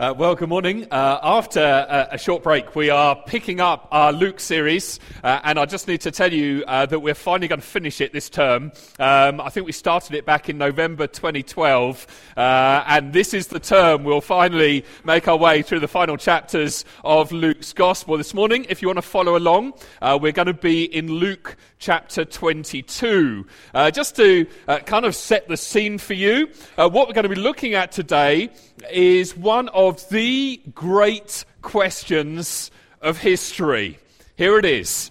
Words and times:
Uh, 0.00 0.12
well, 0.18 0.34
good 0.34 0.48
morning. 0.48 0.88
Uh, 0.90 1.20
after 1.22 1.60
uh, 1.60 2.08
a 2.10 2.18
short 2.18 2.42
break, 2.42 2.74
we 2.74 2.90
are 2.90 3.14
picking 3.14 3.60
up 3.60 3.86
our 3.92 4.12
Luke 4.12 4.40
series, 4.40 4.98
uh, 5.22 5.38
and 5.44 5.56
I 5.56 5.66
just 5.66 5.86
need 5.86 6.00
to 6.00 6.10
tell 6.10 6.32
you 6.32 6.64
uh, 6.66 6.84
that 6.86 6.98
we're 6.98 7.14
finally 7.14 7.46
going 7.46 7.60
to 7.60 7.66
finish 7.66 8.00
it 8.00 8.12
this 8.12 8.28
term. 8.28 8.72
Um, 8.98 9.40
I 9.40 9.50
think 9.50 9.66
we 9.66 9.70
started 9.72 10.16
it 10.16 10.26
back 10.26 10.48
in 10.48 10.58
November 10.58 11.06
2012, 11.06 12.08
uh, 12.36 12.82
and 12.88 13.12
this 13.12 13.32
is 13.32 13.46
the 13.46 13.60
term 13.60 14.02
we'll 14.02 14.20
finally 14.20 14.84
make 15.04 15.28
our 15.28 15.36
way 15.36 15.62
through 15.62 15.78
the 15.78 15.86
final 15.86 16.16
chapters 16.16 16.84
of 17.04 17.30
Luke's 17.30 17.72
Gospel. 17.72 18.16
This 18.16 18.34
morning, 18.34 18.66
if 18.68 18.82
you 18.82 18.88
want 18.88 18.98
to 18.98 19.02
follow 19.02 19.36
along, 19.36 19.74
we're 20.02 20.32
going 20.32 20.46
to 20.46 20.54
be 20.54 20.86
in 20.86 21.06
Luke 21.06 21.56
chapter 21.78 22.24
22. 22.24 23.46
just 23.92 24.16
to 24.16 24.46
kind 24.86 25.04
of 25.04 25.14
set 25.14 25.46
the 25.46 25.56
scene 25.56 25.98
for 25.98 26.14
you, 26.14 26.48
what 26.74 27.06
we're 27.06 27.14
going 27.14 27.22
to 27.22 27.28
be 27.28 27.36
looking 27.36 27.74
at 27.74 27.92
today 27.92 28.50
is 28.90 29.36
one 29.36 29.68
of 29.68 29.83
the 29.92 30.60
great 30.74 31.44
questions 31.62 32.70
of 33.00 33.18
history. 33.18 33.98
Here 34.36 34.58
it 34.58 34.64
is. 34.64 35.10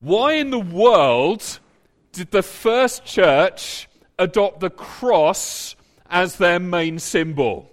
Why 0.00 0.34
in 0.34 0.50
the 0.50 0.58
world 0.58 1.58
did 2.12 2.30
the 2.30 2.42
first 2.42 3.04
church 3.04 3.88
adopt 4.18 4.60
the 4.60 4.70
cross 4.70 5.76
as 6.08 6.36
their 6.36 6.58
main 6.58 6.98
symbol? 6.98 7.70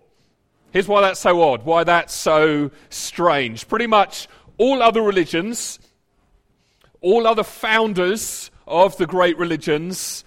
Here's 0.72 0.88
why 0.88 1.02
that's 1.02 1.20
so 1.20 1.42
odd, 1.42 1.64
why 1.64 1.84
that's 1.84 2.14
so 2.14 2.72
strange. 2.90 3.68
Pretty 3.68 3.88
much 3.88 4.28
all 4.58 4.82
other 4.82 5.02
religions, 5.02 5.80
all 7.02 7.26
other 7.26 7.44
founders 7.44 8.52
of 8.66 8.98
the 8.98 9.06
great 9.06 9.38
religions 9.38 10.24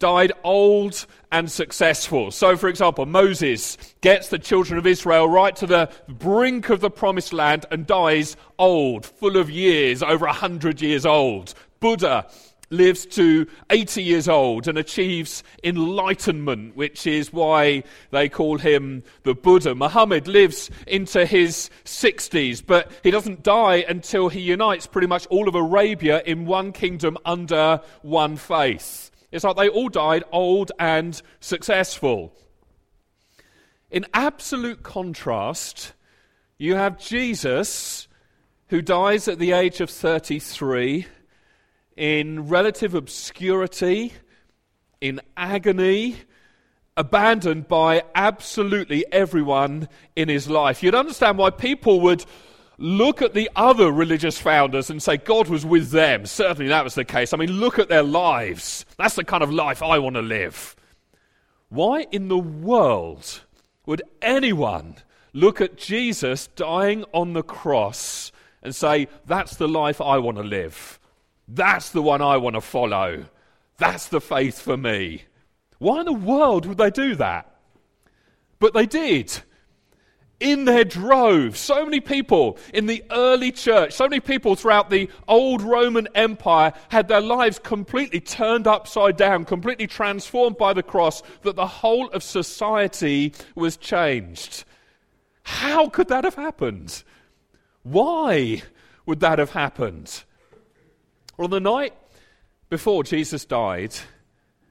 died 0.00 0.32
old 0.42 1.06
and 1.30 1.48
successful. 1.48 2.32
So, 2.32 2.56
for 2.56 2.68
example, 2.68 3.06
Moses 3.06 3.78
gets 4.00 4.28
the 4.28 4.38
children 4.38 4.78
of 4.78 4.86
Israel 4.86 5.28
right 5.28 5.54
to 5.56 5.66
the 5.66 5.88
brink 6.08 6.70
of 6.70 6.80
the 6.80 6.90
promised 6.90 7.32
land 7.32 7.66
and 7.70 7.86
dies 7.86 8.36
old, 8.58 9.06
full 9.06 9.36
of 9.36 9.48
years, 9.48 10.02
over 10.02 10.26
a 10.26 10.32
hundred 10.32 10.82
years 10.82 11.06
old. 11.06 11.54
Buddha 11.78 12.26
lives 12.70 13.04
to 13.04 13.46
80 13.70 14.02
years 14.02 14.28
old 14.28 14.68
and 14.68 14.78
achieves 14.78 15.42
enlightenment, 15.64 16.76
which 16.76 17.06
is 17.06 17.32
why 17.32 17.82
they 18.10 18.28
call 18.28 18.58
him 18.58 19.02
the 19.24 19.34
Buddha. 19.34 19.74
Muhammad 19.74 20.28
lives 20.28 20.70
into 20.86 21.26
his 21.26 21.68
60s, 21.84 22.64
but 22.64 22.90
he 23.02 23.10
doesn't 23.10 23.42
die 23.42 23.84
until 23.88 24.28
he 24.28 24.40
unites 24.40 24.86
pretty 24.86 25.08
much 25.08 25.26
all 25.26 25.48
of 25.48 25.54
Arabia 25.56 26.22
in 26.24 26.46
one 26.46 26.72
kingdom 26.72 27.18
under 27.24 27.80
one 28.02 28.36
faith. 28.36 29.09
It's 29.32 29.44
like 29.44 29.56
they 29.56 29.68
all 29.68 29.88
died 29.88 30.24
old 30.32 30.72
and 30.78 31.20
successful. 31.40 32.32
In 33.90 34.06
absolute 34.12 34.82
contrast, 34.82 35.92
you 36.58 36.74
have 36.74 36.98
Jesus, 36.98 38.08
who 38.68 38.82
dies 38.82 39.28
at 39.28 39.38
the 39.38 39.52
age 39.52 39.80
of 39.80 39.90
33 39.90 41.06
in 41.96 42.48
relative 42.48 42.94
obscurity, 42.94 44.12
in 45.00 45.20
agony, 45.36 46.16
abandoned 46.96 47.66
by 47.66 48.02
absolutely 48.14 49.04
everyone 49.12 49.88
in 50.14 50.28
his 50.28 50.48
life. 50.48 50.82
You'd 50.82 50.94
understand 50.94 51.38
why 51.38 51.50
people 51.50 52.00
would 52.00 52.24
look 52.80 53.20
at 53.20 53.34
the 53.34 53.50
other 53.54 53.92
religious 53.92 54.38
founders 54.38 54.88
and 54.90 55.02
say 55.02 55.18
God 55.18 55.48
was 55.48 55.64
with 55.66 55.90
them. 55.90 56.24
Certainly 56.24 56.68
that 56.68 56.82
was 56.82 56.94
the 56.94 57.04
case. 57.04 57.32
I 57.32 57.36
mean, 57.36 57.52
look 57.52 57.78
at 57.78 57.88
their 57.88 58.02
lives. 58.02 58.86
That's 58.96 59.14
the 59.14 59.24
kind 59.24 59.42
of 59.42 59.52
life 59.52 59.82
I 59.82 59.98
want 59.98 60.16
to 60.16 60.22
live. 60.22 60.74
Why 61.68 62.06
in 62.10 62.28
the 62.28 62.38
world 62.38 63.42
would 63.86 64.02
anyone 64.22 64.96
look 65.32 65.60
at 65.60 65.76
Jesus 65.76 66.48
dying 66.48 67.04
on 67.12 67.34
the 67.34 67.42
cross 67.42 68.32
and 68.62 68.74
say, 68.74 69.08
That's 69.26 69.56
the 69.56 69.68
life 69.68 70.00
I 70.00 70.18
want 70.18 70.38
to 70.38 70.42
live? 70.42 70.98
That's 71.46 71.90
the 71.90 72.02
one 72.02 72.22
I 72.22 72.38
want 72.38 72.54
to 72.54 72.60
follow. 72.60 73.26
That's 73.76 74.08
the 74.08 74.20
faith 74.20 74.60
for 74.60 74.76
me. 74.76 75.24
Why 75.78 76.00
in 76.00 76.06
the 76.06 76.12
world 76.12 76.66
would 76.66 76.78
they 76.78 76.90
do 76.90 77.14
that? 77.16 77.54
But 78.58 78.72
they 78.72 78.86
did 78.86 79.42
in 80.40 80.64
their 80.64 80.84
droves. 80.84 81.60
So 81.60 81.84
many 81.84 82.00
people 82.00 82.58
in 82.74 82.86
the 82.86 83.04
early 83.10 83.52
church, 83.52 83.92
so 83.92 84.04
many 84.08 84.20
people 84.20 84.56
throughout 84.56 84.90
the 84.90 85.08
old 85.28 85.62
Roman 85.62 86.08
Empire 86.14 86.72
had 86.88 87.08
their 87.08 87.20
lives 87.20 87.58
completely 87.58 88.20
turned 88.20 88.66
upside 88.66 89.16
down, 89.16 89.44
completely 89.44 89.86
transformed 89.86 90.56
by 90.56 90.72
the 90.72 90.82
cross, 90.82 91.22
that 91.42 91.56
the 91.56 91.66
whole 91.66 92.08
of 92.08 92.22
society 92.22 93.34
was 93.54 93.76
changed. 93.76 94.64
How 95.42 95.88
could 95.88 96.08
that 96.08 96.24
have 96.24 96.34
happened? 96.34 97.04
Why 97.82 98.62
would 99.06 99.20
that 99.20 99.38
have 99.38 99.50
happened? 99.50 100.24
Well, 101.36 101.46
on 101.46 101.50
the 101.50 101.60
night 101.60 101.94
before 102.68 103.04
Jesus 103.04 103.44
died, 103.44 103.94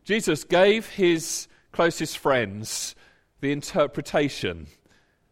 Jesus 0.04 0.44
gave 0.44 0.88
his 0.88 1.48
closest 1.72 2.18
friends 2.18 2.96
the 3.42 3.52
interpretation 3.52 4.68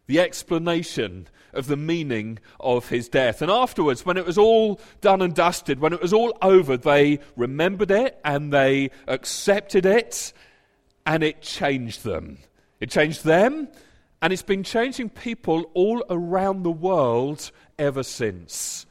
the 0.08 0.18
explanation 0.18 1.28
of 1.52 1.66
the 1.66 1.76
meaning 1.76 2.38
of 2.58 2.88
his 2.88 3.08
death. 3.08 3.40
And 3.40 3.50
afterwards, 3.50 4.04
when 4.04 4.16
it 4.16 4.26
was 4.26 4.38
all 4.38 4.80
done 5.00 5.22
and 5.22 5.34
dusted, 5.34 5.78
when 5.78 5.92
it 5.92 6.02
was 6.02 6.12
all 6.12 6.36
over, 6.42 6.76
they 6.76 7.20
remembered 7.36 7.90
it 7.90 8.18
and 8.24 8.52
they 8.52 8.90
accepted 9.06 9.86
it, 9.86 10.32
and 11.06 11.22
it 11.22 11.40
changed 11.40 12.04
them. 12.04 12.38
It 12.80 12.90
changed 12.90 13.24
them, 13.24 13.68
and 14.20 14.32
it's 14.32 14.42
been 14.42 14.64
changing 14.64 15.10
people 15.10 15.70
all 15.74 16.04
around 16.10 16.62
the 16.62 16.70
world 16.70 17.50
ever 17.78 18.02
since. 18.02 18.86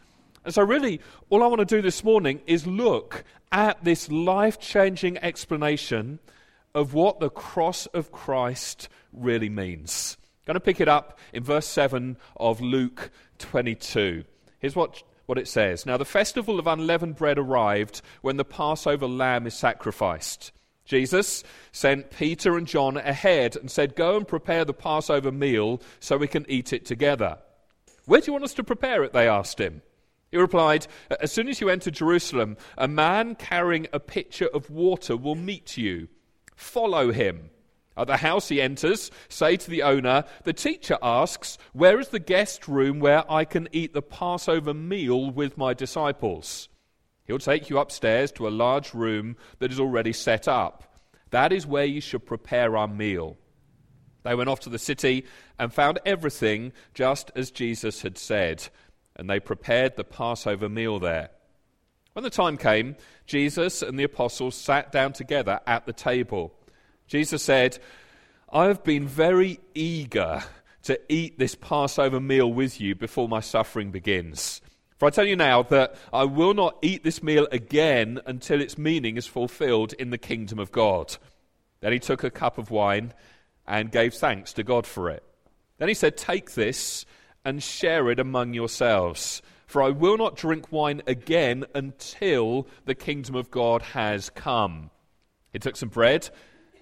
And 0.46 0.54
so, 0.54 0.64
really, 0.64 1.02
all 1.30 1.44
I 1.44 1.48
want 1.48 1.60
to 1.60 1.66
do 1.66 1.82
this 1.82 2.04
morning 2.04 2.42
is 2.46 2.66
look 2.66 3.24
at 3.52 3.84
this 3.84 4.10
life 4.10 4.60
changing 4.60 5.18
explanation 5.18 6.20
of 6.74 6.94
what 6.94 7.20
the 7.20 7.30
cross 7.30 7.86
of 7.88 8.12
Christ 8.12 8.88
really 9.12 9.50
means. 9.50 10.18
Going 10.48 10.56
to 10.56 10.62
pick 10.62 10.80
it 10.80 10.88
up 10.88 11.20
in 11.34 11.44
verse 11.44 11.68
7 11.68 12.16
of 12.38 12.62
Luke 12.62 13.12
22. 13.40 14.24
Here's 14.60 14.78
what, 14.78 15.04
what 15.26 15.38
it 15.38 15.50
says 15.50 15.86
Now 15.86 15.98
the 15.98 16.06
festival 16.06 16.58
of 16.58 16.68
unleavened 16.68 17.18
bread 17.18 17.38
arrived 17.38 18.02
when 18.22 18.38
the 18.38 18.46
Passover 18.46 19.08
lamb 19.08 19.46
is 19.46 19.54
sacrificed. 19.56 20.54
Jesus 20.86 21.44
sent 21.74 22.12
Peter 22.12 22.58
and 22.58 22.66
John 22.66 22.96
ahead 22.96 23.58
and 23.58 23.70
said, 23.70 23.98
Go 23.98 24.16
and 24.16 24.26
prepare 24.26 24.64
the 24.64 24.74
Passover 24.74 25.34
meal 25.34 25.82
so 26.00 26.16
we 26.16 26.30
can 26.30 26.46
eat 26.48 26.72
it 26.72 26.86
together. 26.86 27.40
Where 28.06 28.22
do 28.22 28.28
you 28.28 28.32
want 28.32 28.46
us 28.46 28.54
to 28.54 28.64
prepare 28.64 29.04
it? 29.04 29.12
They 29.12 29.28
asked 29.28 29.60
him. 29.60 29.82
He 30.32 30.38
replied, 30.38 30.88
As 31.20 31.34
soon 31.34 31.50
as 31.50 31.60
you 31.60 31.68
enter 31.68 31.92
Jerusalem, 31.92 32.56
a 32.78 32.88
man 32.88 33.36
carrying 33.36 33.88
a 33.92 34.00
pitcher 34.00 34.48
of 34.54 34.70
water 34.70 35.18
will 35.18 35.36
meet 35.36 35.76
you. 35.76 36.08
Follow 36.56 37.12
him. 37.12 37.50
At 37.98 38.06
the 38.06 38.18
house 38.18 38.48
he 38.50 38.62
enters, 38.62 39.10
say 39.28 39.58
to 39.58 39.70
the 39.70 39.82
owner, 39.82 40.24
The 40.44 40.54
teacher 40.54 41.00
asks, 41.02 41.58
Where 41.74 42.00
is 42.00 42.10
the 42.10 42.20
guest 42.20 42.68
room 42.68 43.00
where 43.00 43.30
I 43.32 43.44
can 43.44 43.68
eat 43.72 43.94
the 43.94 44.04
Passover 44.04 44.74
meal 44.74 45.32
with 45.32 45.58
my 45.58 45.74
disciples? 45.74 46.70
He'll 47.26 47.40
take 47.40 47.70
you 47.70 47.80
upstairs 47.80 48.32
to 48.34 48.48
a 48.48 48.50
large 48.50 48.94
room 48.94 49.36
that 49.60 49.72
is 49.72 49.80
already 49.80 50.14
set 50.14 50.48
up. 50.48 50.84
That 51.32 51.52
is 51.52 51.66
where 51.66 51.86
you 51.86 52.00
should 52.00 52.26
prepare 52.26 52.78
our 52.78 52.88
meal. 52.88 53.36
They 54.24 54.36
went 54.36 54.50
off 54.50 54.60
to 54.62 54.70
the 54.70 54.80
city 54.80 55.26
and 55.58 55.74
found 55.74 56.00
everything 56.06 56.74
just 56.94 57.32
as 57.36 57.50
Jesus 57.50 58.04
had 58.04 58.18
said, 58.18 58.68
and 59.16 59.30
they 59.30 59.40
prepared 59.40 59.96
the 59.96 60.04
Passover 60.04 60.70
meal 60.70 61.00
there. 61.00 61.32
When 62.14 62.24
the 62.24 62.30
time 62.30 62.58
came, 62.58 62.96
Jesus 63.26 63.82
and 63.82 63.98
the 63.98 64.04
apostles 64.04 64.56
sat 64.56 64.92
down 64.92 65.14
together 65.14 65.60
at 65.66 65.86
the 65.86 65.94
table. 65.94 66.57
Jesus 67.08 67.42
said, 67.42 67.80
I 68.52 68.66
have 68.66 68.84
been 68.84 69.08
very 69.08 69.60
eager 69.74 70.44
to 70.84 71.00
eat 71.10 71.38
this 71.38 71.56
Passover 71.56 72.20
meal 72.20 72.52
with 72.52 72.80
you 72.80 72.96
before 72.96 73.28
my 73.28 73.40
suffering 73.40 73.92
begins. 73.92 74.62
For 74.98 75.06
I 75.06 75.12
tell 75.12 75.26
you 75.26 75.36
now 75.36 75.64
that 75.64 75.96
I 76.12 76.24
will 76.24 76.54
not 76.54 76.78
eat 76.82 77.04
this 77.04 77.22
meal 77.22 77.48
again 77.52 78.20
until 78.26 78.62
its 78.62 78.78
meaning 78.78 79.16
is 79.16 79.28
fulfilled 79.28 79.94
in 79.94 80.10
the 80.10 80.18
kingdom 80.18 80.60
of 80.60 80.72
God. 80.72 81.18
Then 81.82 81.94
he 81.94 82.00
took 82.00 82.24
a 82.24 82.32
cup 82.32 82.58
of 82.58 82.72
wine 82.72 83.14
and 83.68 83.92
gave 83.92 84.14
thanks 84.14 84.54
to 84.54 84.64
God 84.64 84.88
for 84.88 85.10
it. 85.10 85.24
Then 85.78 85.88
he 85.88 85.94
said, 85.94 86.18
Take 86.18 86.54
this 86.54 87.06
and 87.46 87.62
share 87.62 88.10
it 88.10 88.20
among 88.20 88.54
yourselves. 88.54 89.42
For 89.68 89.84
I 89.84 89.90
will 89.90 90.18
not 90.18 90.36
drink 90.36 90.72
wine 90.72 91.02
again 91.06 91.66
until 91.76 92.68
the 92.86 92.96
kingdom 92.96 93.36
of 93.36 93.52
God 93.52 93.82
has 93.82 94.30
come. 94.30 94.90
He 95.54 95.60
took 95.60 95.76
some 95.76 95.90
bread 95.90 96.30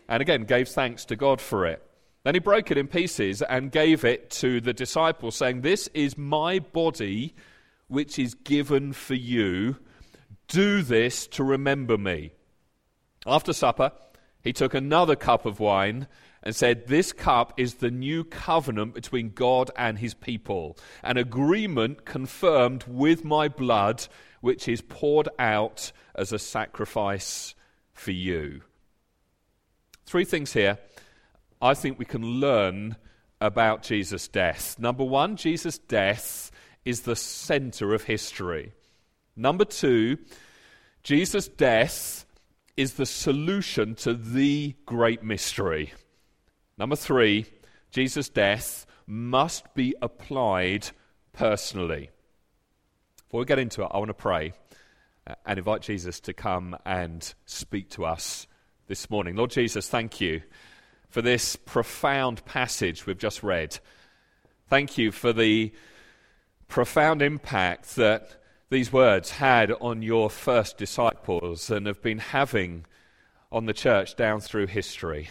and 0.07 0.22
again 0.22 0.44
gave 0.44 0.68
thanks 0.69 1.06
to 1.06 1.16
God 1.16 1.42
for 1.42 1.66
it. 1.66 1.81
Then 2.24 2.34
he 2.34 2.40
broke 2.40 2.72
it 2.72 2.78
in 2.78 2.88
pieces 2.88 3.44
and 3.44 3.72
gave 3.72 4.04
it 4.04 4.31
to 4.31 4.60
the 4.60 4.74
disciples, 4.74 5.36
saying, 5.36 5.62
This 5.62 5.88
is 5.94 6.18
my 6.18 6.57
body, 6.60 7.36
which 7.88 8.18
is 8.18 8.34
given 8.34 8.94
for 8.94 9.13
you. 9.13 9.78
Do 10.48 10.81
this 10.81 11.28
to 11.28 11.44
remember 11.44 11.98
me. 11.98 12.31
After 13.28 13.54
supper, 13.54 13.92
he 14.42 14.54
took 14.54 14.74
another 14.74 15.16
cup 15.16 15.46
of 15.46 15.60
wine 15.60 16.07
and 16.42 16.56
said, 16.56 16.88
This 16.88 17.13
cup 17.13 17.54
is 17.57 17.75
the 17.75 17.92
new 17.92 18.24
covenant 18.24 18.94
between 18.94 19.31
God 19.31 19.72
and 19.75 20.00
his 20.00 20.13
people, 20.13 20.78
an 21.04 21.18
agreement 21.18 22.06
confirmed 22.06 22.86
with 22.88 23.24
my 23.24 23.48
blood, 23.48 24.07
which 24.42 24.68
is 24.68 24.81
poured 24.81 25.30
out 25.38 25.92
as 26.16 26.31
a 26.31 26.40
sacrifice 26.40 27.56
for 27.94 28.12
you. 28.12 28.62
Three 30.06 30.25
things 30.25 30.54
here 30.54 30.78
I 31.62 31.74
think 31.74 31.98
we 31.98 32.06
can 32.06 32.24
learn 32.24 32.96
about 33.42 33.84
Jesus' 33.84 34.28
death. 34.28 34.78
Number 34.78 35.04
one, 35.04 35.36
Jesus' 35.36 35.78
death 35.78 36.52
is 36.84 37.02
the 37.02 37.16
center 37.16 37.94
of 37.94 38.04
history. 38.04 38.74
Number 39.36 39.66
two, 39.66 40.18
Jesus' 41.04 41.48
death 41.48 42.25
is 42.78 42.94
the 42.94 43.06
solution 43.06 43.96
to 43.96 44.13
the 44.13 44.75
great 44.86 45.24
mystery. 45.24 45.94
Number 46.78 46.96
three, 46.96 47.46
Jesus' 47.92 48.30
death 48.30 48.86
must 49.07 49.74
be 49.75 49.96
applied 50.02 50.90
personally. 51.34 52.10
Before 53.25 53.40
we 53.40 53.46
get 53.46 53.60
into 53.60 53.84
it, 53.84 53.90
I 53.92 53.98
want 53.98 54.10
to 54.10 54.13
pray 54.13 54.54
uh, 55.25 55.36
and 55.46 55.57
invite 55.57 55.81
Jesus 55.81 56.19
to 56.22 56.34
come 56.34 56.78
and 56.86 57.34
speak 57.46 57.90
to 57.92 58.06
us 58.06 58.48
this 58.88 59.10
morning. 59.10 59.36
Lord 59.36 59.50
Jesus, 59.50 59.88
thank 59.88 60.22
you 60.22 60.44
for 61.10 61.22
this 61.22 61.56
profound 61.56 62.46
passage 62.46 63.06
we've 63.06 63.18
just 63.18 63.42
read. 63.42 63.80
Thank 64.70 64.98
you 64.98 65.12
for 65.12 65.34
the 65.34 65.74
profound 66.68 67.22
impact 67.22 67.96
that 67.96 68.42
these 68.70 68.94
words 68.94 69.32
had 69.32 69.72
on 69.82 70.02
your 70.02 70.30
first 70.30 70.78
disciples 70.78 71.72
and 71.72 71.88
have 71.88 72.02
been 72.02 72.20
having 72.20 72.86
on 73.52 73.66
the 73.66 73.74
church 73.74 74.16
down 74.16 74.40
through 74.40 74.68
history. 74.68 75.30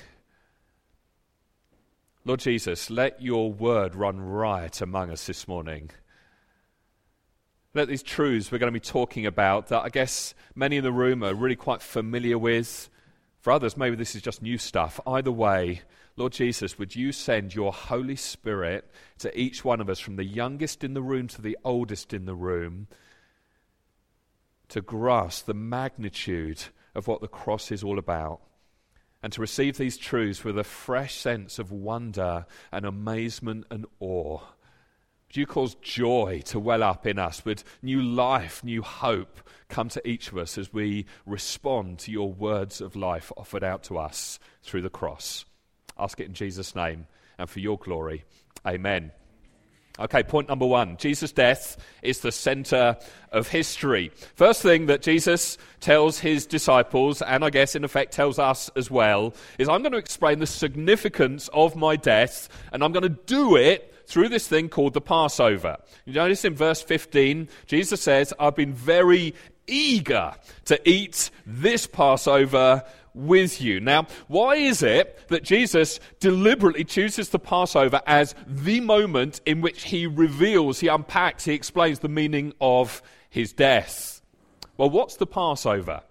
Lord 2.25 2.41
Jesus, 2.41 2.91
let 2.91 3.23
your 3.23 3.53
word 3.53 3.95
run 3.95 4.21
riot 4.21 4.81
among 4.81 5.11
us 5.11 5.27
this 5.27 5.47
morning. 5.47 5.91
Let 7.73 7.87
these 7.87 8.03
truths 8.03 8.51
we're 8.51 8.59
going 8.59 8.73
to 8.73 8.81
be 8.81 8.81
talking 8.81 9.27
about, 9.27 9.69
that 9.69 9.83
I 9.83 9.91
guess 9.91 10.35
many 10.55 10.77
in 10.77 10.85
the 10.85 10.93
room 10.93 11.23
are 11.23 11.35
really 11.35 11.57
quite 11.57 11.83
familiar 11.83 12.39
with. 12.39 12.89
For 13.45 13.51
others, 13.51 13.77
maybe 13.77 13.95
this 13.95 14.15
is 14.15 14.23
just 14.23 14.41
new 14.41 14.57
stuff. 14.57 14.99
Either 15.07 15.31
way, 15.31 15.83
Lord 16.17 16.33
Jesus, 16.33 16.79
would 16.79 16.97
you 16.97 17.13
send 17.13 17.55
your 17.55 17.75
Holy 17.75 18.17
Spirit 18.17 18.91
to 19.19 19.39
each 19.39 19.63
one 19.63 19.83
of 19.83 19.91
us, 19.91 20.01
from 20.01 20.17
the 20.17 20.25
youngest 20.25 20.83
in 20.83 20.95
the 20.95 21.03
room 21.03 21.29
to 21.29 21.43
the 21.43 21.59
oldest 21.63 22.15
in 22.15 22.25
the 22.25 22.35
room, 22.35 22.87
to 24.71 24.81
grasp 24.81 25.45
the 25.45 25.53
magnitude 25.53 26.63
of 26.95 27.07
what 27.07 27.21
the 27.21 27.29
cross 27.29 27.71
is 27.71 27.85
all 27.85 27.99
about? 27.99 28.41
and 29.23 29.33
to 29.33 29.41
receive 29.41 29.79
these 29.79 29.97
truths 29.97 30.45
with 30.45 30.59
a 30.59 30.65
fresh 30.65 31.15
sense 31.15 31.59
of 31.59 31.73
wonder 31.73 32.45
and 32.71 32.85
amazement 32.85 33.65
and 33.71 33.87
awe. 33.99 34.39
Would 35.35 35.41
you 35.41 35.47
cause 35.47 35.75
joy 35.83 36.43
to 36.45 36.61
well 36.61 36.85
up 36.85 37.09
in 37.09 37.19
us? 37.19 37.45
Would 37.45 37.65
new 37.83 38.01
life, 38.01 38.63
new 38.63 38.83
hope 38.83 39.41
come 39.69 39.89
to 39.89 40.09
each 40.09 40.31
of 40.31 40.39
us 40.39 40.57
as 40.57 40.73
we 40.73 41.07
respond 41.27 41.99
to 42.01 42.13
your 42.13 42.33
words 42.33 42.81
of 42.81 42.95
life 42.95 43.33
offered 43.37 43.65
out 43.65 43.83
to 43.85 43.99
us 43.99 44.39
through 44.63 44.83
the 44.83 44.91
cross? 44.91 45.45
Ask 45.99 46.21
it 46.21 46.27
in 46.27 46.35
Jesus' 46.35 46.77
name 46.77 47.09
and 47.37 47.51
for 47.51 47.59
your 47.59 47.79
glory. 47.79 48.25
Amen. 48.65 49.11
Okay, 49.99 50.23
point 50.23 50.49
number 50.49 50.67
one 50.67 50.99
Jesus' 50.99 51.33
death 51.33 51.79
is 52.01 52.21
the 52.21 52.31
center 52.31 52.97
of 53.33 53.49
history. 53.49 54.13
First 54.37 54.63
thing 54.63 54.87
that 54.87 55.03
Jesus 55.03 55.59
tells 55.81 56.21
his 56.21 56.47
disciples, 56.47 57.23
and 57.23 57.45
I 57.45 57.51
guess 57.51 57.75
in 57.75 57.83
effect 57.83 58.13
tells 58.13 58.39
us 58.39 58.71
as 58.77 58.89
well, 58.89 59.35
is 59.59 59.69
I'm 59.69 59.83
going 59.83 59.93
to 59.93 59.99
explain 59.99 60.39
the 60.39 60.47
significance 60.47 61.49
of 61.53 61.75
my 61.75 61.97
death, 61.97 62.49
and 62.73 62.85
I'm 62.85 62.93
going 62.93 63.03
to 63.03 63.09
do 63.09 63.57
it 63.57 63.94
through 64.07 64.29
this 64.29 64.47
thing 64.49 64.69
called 64.69 64.95
the 64.95 65.01
Passover. 65.01 65.77
You 66.05 66.15
notice 66.15 66.45
in 66.45 66.55
verse 66.55 66.83
15, 66.83 67.49
Jesus 67.67 68.01
says, 68.01 68.33
I've 68.39 68.57
been 68.57 68.75
very 68.75 69.35
eager 69.67 70.35
to 70.67 70.89
eat 70.89 71.31
this 71.47 71.87
Passover 71.87 72.85
with 73.15 73.61
you. 73.61 73.81
Now, 73.81 74.07
why 74.27 74.57
is 74.57 74.83
it 74.83 75.29
that 75.29 75.45
Jesus 75.45 76.01
deliberately 76.21 76.85
chooses 76.85 77.29
the 77.29 77.39
Passover 77.39 78.03
as 78.07 78.35
the 78.47 78.81
moment 78.81 79.41
in 79.47 79.61
which 79.61 79.85
he 79.85 80.07
reveals, 80.07 80.81
he 80.81 80.89
unpacks, 80.89 81.45
he 81.45 81.55
explains 81.55 82.01
the 82.01 82.09
meaning 82.09 82.53
of 82.61 83.03
his 83.31 83.53
death? 83.53 84.21
Well, 84.77 84.91
what's 84.91 85.17
the 85.17 85.27
Passover? 85.27 86.03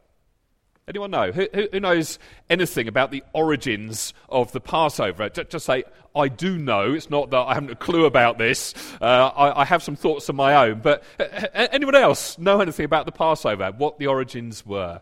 Anyone 0.86 1.12
know? 1.12 1.32
Who, 1.32 1.48
who, 1.72 1.80
knows 1.80 2.20
anything 2.50 2.90
about 2.90 3.12
the 3.12 3.24
origins 3.32 4.14
of 4.28 4.52
the 4.52 4.60
Passover? 4.60 5.30
Just, 5.30 5.50
just, 5.50 5.66
say, 5.66 5.86
I 6.14 6.28
do 6.28 6.58
know. 6.58 6.94
It's 6.94 7.10
not 7.10 7.30
that 7.30 7.38
I 7.38 7.54
haven't 7.54 7.72
a 7.72 7.76
clue 7.76 8.06
about 8.06 8.38
this. 8.38 8.74
Uh, 9.02 9.06
I, 9.06 9.62
I, 9.62 9.66
have 9.66 9.82
some 9.82 9.96
thoughts 9.96 10.28
of 10.28 10.36
my 10.36 10.56
own. 10.68 10.82
But 10.82 11.04
uh, 11.20 11.24
anyone 11.72 11.96
else 11.96 12.38
know 12.38 12.60
anything 12.60 12.84
about 12.84 13.06
the 13.06 13.14
Passover? 13.14 13.72
What 13.78 13.98
the 13.98 14.08
origins 14.08 14.66
were? 14.66 15.02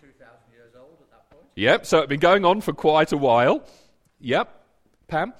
Two 0.00 0.06
thousand 0.18 0.50
years 0.50 0.72
old. 0.80 0.96
Yep, 1.56 1.84
so 1.84 1.98
it's 1.98 2.08
been 2.08 2.18
going 2.18 2.46
on 2.46 2.62
for 2.62 2.72
quite 2.72 3.12
a 3.12 3.18
while. 3.18 3.62
Yep. 4.20 4.48
Pam? 5.08 5.34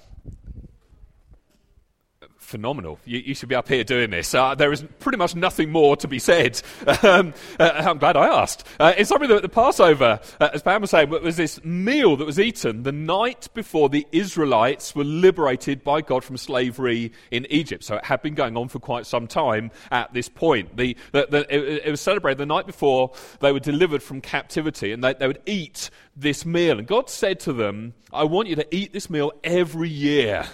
Phenomenal. 2.43 2.99
You, 3.05 3.19
you, 3.19 3.33
should 3.35 3.49
be 3.49 3.55
up 3.55 3.67
here 3.67 3.83
doing 3.83 4.11
this. 4.11 4.33
Uh, 4.33 4.53
there 4.53 4.71
is 4.71 4.83
pretty 4.99 5.17
much 5.17 5.35
nothing 5.35 5.71
more 5.71 5.95
to 5.97 6.07
be 6.07 6.19
said. 6.19 6.61
Um, 7.03 7.33
uh, 7.59 7.83
I'm 7.85 7.97
glad 7.97 8.15
I 8.15 8.27
asked. 8.27 8.65
Uh, 8.79 8.93
it's 8.95 9.09
something 9.09 9.27
that 9.27 9.41
the 9.41 9.49
Passover, 9.49 10.19
uh, 10.39 10.49
as 10.53 10.61
Pam 10.61 10.81
was 10.81 10.91
saying, 10.91 11.09
was 11.09 11.35
this 11.35 11.63
meal 11.63 12.15
that 12.15 12.25
was 12.25 12.39
eaten 12.39 12.83
the 12.83 12.91
night 12.91 13.49
before 13.53 13.89
the 13.89 14.07
Israelites 14.11 14.95
were 14.95 15.03
liberated 15.03 15.83
by 15.83 16.01
God 16.01 16.23
from 16.23 16.37
slavery 16.37 17.11
in 17.31 17.45
Egypt. 17.49 17.83
So 17.83 17.95
it 17.95 18.05
had 18.05 18.21
been 18.21 18.35
going 18.35 18.55
on 18.55 18.69
for 18.69 18.79
quite 18.79 19.05
some 19.05 19.27
time 19.27 19.71
at 19.91 20.13
this 20.13 20.29
point. 20.29 20.77
The, 20.77 20.95
the, 21.11 21.27
the, 21.29 21.53
it, 21.53 21.83
it, 21.85 21.91
was 21.91 21.99
celebrated 21.99 22.37
the 22.37 22.45
night 22.45 22.67
before 22.67 23.11
they 23.39 23.51
were 23.51 23.59
delivered 23.59 24.03
from 24.03 24.21
captivity, 24.21 24.91
and 24.91 25.03
they, 25.03 25.13
they 25.13 25.27
would 25.27 25.41
eat 25.45 25.89
this 26.15 26.45
meal. 26.45 26.79
And 26.79 26.87
God 26.87 27.09
said 27.09 27.39
to 27.41 27.53
them, 27.53 27.93
I 28.11 28.23
want 28.23 28.47
you 28.47 28.55
to 28.55 28.75
eat 28.75 28.93
this 28.93 29.09
meal 29.09 29.33
every 29.43 29.89
year 29.89 30.45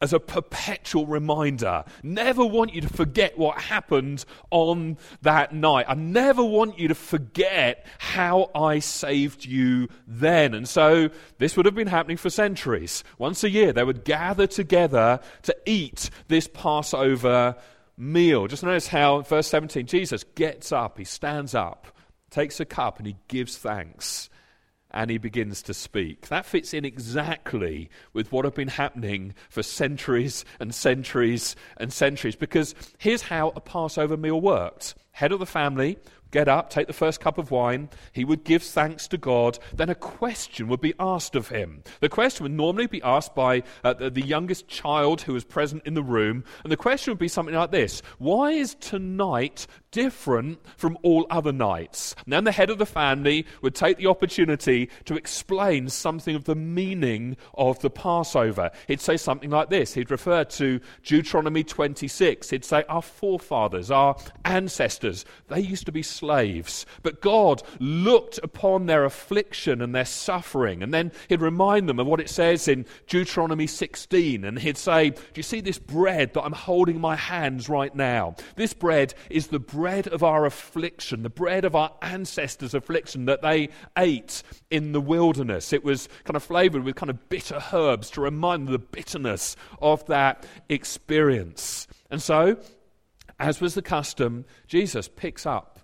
as 0.00 0.12
a 0.12 0.20
perpetual 0.20 1.06
reminder. 1.06 1.84
Never 2.02 2.44
want 2.44 2.74
you 2.74 2.80
to 2.82 2.88
forget 2.88 3.38
what 3.38 3.58
happened 3.58 4.24
on 4.50 4.98
that 5.22 5.54
night. 5.54 5.86
I 5.88 5.94
never 5.94 6.44
want 6.44 6.78
you 6.78 6.88
to 6.88 6.94
forget 6.94 7.86
how 7.98 8.50
I 8.54 8.80
saved 8.80 9.44
you 9.44 9.88
then. 10.06 10.54
And 10.54 10.68
so 10.68 11.10
this 11.38 11.56
would 11.56 11.66
have 11.66 11.74
been 11.74 11.86
happening 11.86 12.16
for 12.16 12.30
centuries. 12.30 13.04
Once 13.18 13.42
a 13.44 13.50
year, 13.50 13.72
they 13.72 13.84
would 13.84 14.04
gather 14.04 14.46
together 14.46 15.20
to 15.42 15.56
eat 15.64 16.10
this 16.28 16.48
Passover 16.48 17.56
meal. 17.96 18.46
Just 18.46 18.62
notice 18.62 18.88
how, 18.88 19.22
verse 19.22 19.48
17, 19.48 19.86
Jesus 19.86 20.24
gets 20.34 20.72
up, 20.72 20.98
he 20.98 21.04
stands 21.04 21.54
up, 21.54 21.86
takes 22.30 22.60
a 22.60 22.64
cup, 22.64 22.98
and 22.98 23.06
he 23.06 23.16
gives 23.28 23.56
thanks 23.56 24.28
and 24.96 25.10
he 25.10 25.18
begins 25.18 25.60
to 25.60 25.74
speak. 25.74 26.28
That 26.28 26.46
fits 26.46 26.72
in 26.72 26.86
exactly 26.86 27.90
with 28.14 28.32
what 28.32 28.46
had 28.46 28.54
been 28.54 28.68
happening 28.68 29.34
for 29.50 29.62
centuries 29.62 30.42
and 30.58 30.74
centuries 30.74 31.54
and 31.76 31.92
centuries. 31.92 32.34
Because 32.34 32.74
here's 32.96 33.22
how 33.22 33.52
a 33.54 33.60
Passover 33.60 34.16
meal 34.16 34.40
worked 34.40 34.94
head 35.12 35.32
of 35.32 35.38
the 35.38 35.46
family 35.46 35.98
get 36.30 36.48
up, 36.48 36.70
take 36.70 36.86
the 36.86 36.92
first 36.92 37.20
cup 37.20 37.38
of 37.38 37.50
wine. 37.50 37.88
He 38.12 38.24
would 38.24 38.44
give 38.44 38.62
thanks 38.62 39.08
to 39.08 39.18
God. 39.18 39.58
Then 39.74 39.90
a 39.90 39.94
question 39.94 40.68
would 40.68 40.80
be 40.80 40.94
asked 40.98 41.34
of 41.34 41.48
him. 41.48 41.82
The 42.00 42.08
question 42.08 42.44
would 42.44 42.52
normally 42.52 42.86
be 42.86 43.02
asked 43.02 43.34
by 43.34 43.62
uh, 43.84 43.94
the, 43.94 44.10
the 44.10 44.24
youngest 44.24 44.68
child 44.68 45.22
who 45.22 45.32
was 45.32 45.44
present 45.44 45.82
in 45.86 45.94
the 45.94 46.02
room. 46.02 46.44
And 46.62 46.72
the 46.72 46.76
question 46.76 47.10
would 47.10 47.18
be 47.18 47.28
something 47.28 47.54
like 47.54 47.70
this 47.70 48.02
Why 48.18 48.52
is 48.52 48.74
tonight 48.74 49.66
different 49.90 50.58
from 50.76 50.98
all 51.02 51.26
other 51.30 51.52
nights? 51.52 52.14
And 52.24 52.32
then 52.32 52.44
the 52.44 52.52
head 52.52 52.70
of 52.70 52.78
the 52.78 52.86
family 52.86 53.46
would 53.62 53.74
take 53.74 53.98
the 53.98 54.06
opportunity 54.06 54.90
to 55.04 55.16
explain 55.16 55.88
something 55.88 56.34
of 56.34 56.44
the 56.44 56.54
meaning 56.54 57.36
of 57.54 57.78
the 57.80 57.90
Passover. 57.90 58.70
He'd 58.88 59.00
say 59.00 59.16
something 59.16 59.50
like 59.50 59.70
this. 59.70 59.94
He'd 59.94 60.10
refer 60.10 60.44
to 60.44 60.80
Deuteronomy 61.04 61.64
26. 61.64 62.50
He'd 62.50 62.64
say, 62.64 62.84
Our 62.88 63.02
forefathers, 63.02 63.90
our 63.90 64.16
ancestors, 64.44 65.24
they 65.48 65.60
used 65.60 65.86
to 65.86 65.92
be 65.92 66.02
slaves. 66.16 66.86
But 67.02 67.20
God 67.20 67.62
looked 67.78 68.40
upon 68.42 68.86
their 68.86 69.04
affliction 69.04 69.80
and 69.80 69.94
their 69.94 70.04
suffering, 70.04 70.82
and 70.82 70.92
then 70.92 71.12
He'd 71.28 71.40
remind 71.40 71.88
them 71.88 71.98
of 71.98 72.06
what 72.06 72.20
it 72.20 72.30
says 72.30 72.68
in 72.68 72.86
Deuteronomy 73.06 73.66
16, 73.66 74.44
and 74.44 74.58
He'd 74.58 74.78
say, 74.78 75.10
Do 75.10 75.18
you 75.34 75.42
see 75.42 75.60
this 75.60 75.78
bread 75.78 76.34
that 76.34 76.42
I'm 76.42 76.52
holding 76.52 76.96
in 76.96 77.00
my 77.00 77.16
hands 77.16 77.68
right 77.68 77.94
now? 77.94 78.34
This 78.56 78.72
bread 78.72 79.14
is 79.30 79.48
the 79.48 79.58
bread 79.58 80.08
of 80.08 80.22
our 80.22 80.44
affliction, 80.46 81.22
the 81.22 81.30
bread 81.30 81.64
of 81.64 81.76
our 81.76 81.92
ancestors' 82.02 82.74
affliction 82.74 83.26
that 83.26 83.42
they 83.42 83.68
ate 83.96 84.42
in 84.70 84.92
the 84.92 85.00
wilderness. 85.00 85.72
It 85.72 85.84
was 85.84 86.08
kind 86.24 86.36
of 86.36 86.42
flavored 86.42 86.84
with 86.84 86.96
kind 86.96 87.10
of 87.10 87.28
bitter 87.28 87.62
herbs 87.72 88.10
to 88.10 88.20
remind 88.20 88.66
them 88.66 88.72
the 88.72 88.78
bitterness 88.78 89.56
of 89.80 90.04
that 90.06 90.46
experience. 90.68 91.86
And 92.10 92.22
so, 92.22 92.58
as 93.38 93.60
was 93.60 93.74
the 93.74 93.82
custom, 93.82 94.44
Jesus 94.66 95.08
picks 95.08 95.44
up 95.44 95.75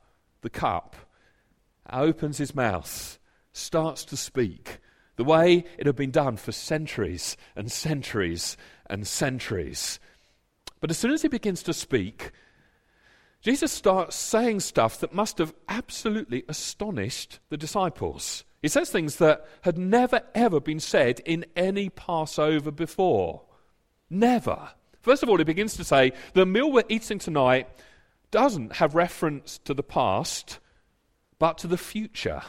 the 0.42 0.50
cup, 0.50 0.94
opens 1.90 2.38
his 2.38 2.54
mouth, 2.54 3.18
starts 3.52 4.04
to 4.06 4.16
speak, 4.16 4.78
the 5.16 5.24
way 5.24 5.64
it 5.78 5.86
had 5.86 5.96
been 5.96 6.10
done 6.10 6.36
for 6.36 6.52
centuries 6.52 7.36
and 7.56 7.70
centuries 7.70 8.56
and 8.86 9.06
centuries. 9.06 9.98
But 10.80 10.90
as 10.90 10.98
soon 10.98 11.12
as 11.12 11.22
he 11.22 11.28
begins 11.28 11.62
to 11.64 11.72
speak, 11.72 12.32
Jesus 13.40 13.72
starts 13.72 14.14
saying 14.14 14.60
stuff 14.60 15.00
that 15.00 15.12
must 15.12 15.38
have 15.38 15.54
absolutely 15.68 16.44
astonished 16.48 17.40
the 17.48 17.56
disciples. 17.56 18.44
He 18.62 18.68
says 18.68 18.90
things 18.90 19.16
that 19.16 19.46
had 19.62 19.76
never, 19.76 20.22
ever 20.34 20.60
been 20.60 20.78
said 20.78 21.20
in 21.20 21.44
any 21.56 21.88
Passover 21.88 22.70
before. 22.70 23.42
Never. 24.08 24.70
First 25.00 25.24
of 25.24 25.28
all, 25.28 25.38
he 25.38 25.44
begins 25.44 25.76
to 25.76 25.84
say 25.84 26.12
the 26.34 26.46
meal 26.46 26.70
we're 26.70 26.84
eating 26.88 27.18
tonight 27.18 27.68
doesn't 28.32 28.76
have 28.76 28.96
reference 28.96 29.58
to 29.58 29.74
the 29.74 29.84
past, 29.84 30.58
but 31.38 31.58
to 31.58 31.68
the 31.68 31.78
future. 31.78 32.42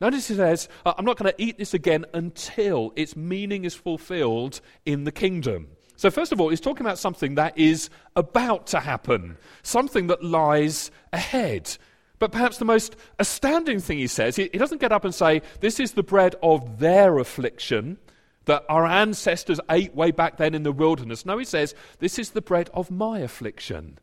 Notice 0.00 0.28
he 0.28 0.34
says, 0.34 0.68
uh, 0.86 0.94
I'm 0.96 1.04
not 1.04 1.18
going 1.18 1.32
to 1.32 1.42
eat 1.42 1.58
this 1.58 1.74
again 1.74 2.06
until 2.14 2.92
its 2.94 3.16
meaning 3.16 3.64
is 3.64 3.74
fulfilled 3.74 4.60
in 4.86 5.04
the 5.04 5.12
kingdom. 5.12 5.68
So, 5.96 6.10
first 6.10 6.32
of 6.32 6.40
all, 6.40 6.48
he's 6.48 6.60
talking 6.60 6.86
about 6.86 6.98
something 6.98 7.34
that 7.34 7.58
is 7.58 7.90
about 8.16 8.68
to 8.68 8.80
happen, 8.80 9.36
something 9.62 10.06
that 10.06 10.24
lies 10.24 10.90
ahead. 11.12 11.76
But 12.18 12.32
perhaps 12.32 12.56
the 12.56 12.64
most 12.64 12.96
astounding 13.18 13.80
thing 13.80 13.98
he 13.98 14.06
says, 14.06 14.36
he, 14.36 14.48
he 14.52 14.58
doesn't 14.58 14.80
get 14.80 14.92
up 14.92 15.04
and 15.04 15.14
say, 15.14 15.42
This 15.60 15.78
is 15.78 15.92
the 15.92 16.02
bread 16.02 16.36
of 16.42 16.78
their 16.78 17.18
affliction 17.18 17.98
that 18.46 18.64
our 18.70 18.86
ancestors 18.86 19.60
ate 19.68 19.94
way 19.94 20.10
back 20.10 20.38
then 20.38 20.54
in 20.54 20.62
the 20.62 20.72
wilderness. 20.72 21.26
No, 21.26 21.36
he 21.36 21.44
says, 21.44 21.74
This 21.98 22.18
is 22.18 22.30
the 22.30 22.40
bread 22.40 22.70
of 22.72 22.90
my 22.90 23.18
affliction. 23.18 23.98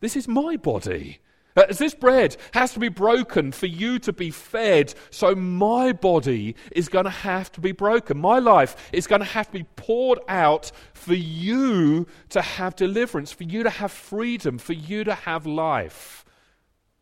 This 0.00 0.16
is 0.16 0.28
my 0.28 0.56
body. 0.56 1.20
As 1.56 1.78
this 1.78 1.94
bread 1.94 2.36
has 2.52 2.74
to 2.74 2.78
be 2.78 2.90
broken 2.90 3.50
for 3.50 3.64
you 3.64 3.98
to 4.00 4.12
be 4.12 4.30
fed, 4.30 4.92
so 5.10 5.34
my 5.34 5.92
body 5.92 6.54
is 6.72 6.90
going 6.90 7.06
to 7.06 7.10
have 7.10 7.50
to 7.52 7.62
be 7.62 7.72
broken. 7.72 8.18
My 8.18 8.38
life 8.38 8.90
is 8.92 9.06
going 9.06 9.20
to 9.20 9.26
have 9.26 9.46
to 9.46 9.58
be 9.60 9.66
poured 9.76 10.18
out 10.28 10.70
for 10.92 11.14
you 11.14 12.06
to 12.28 12.42
have 12.42 12.76
deliverance, 12.76 13.32
for 13.32 13.44
you 13.44 13.62
to 13.62 13.70
have 13.70 13.90
freedom, 13.90 14.58
for 14.58 14.74
you 14.74 15.02
to 15.04 15.14
have 15.14 15.46
life. 15.46 16.26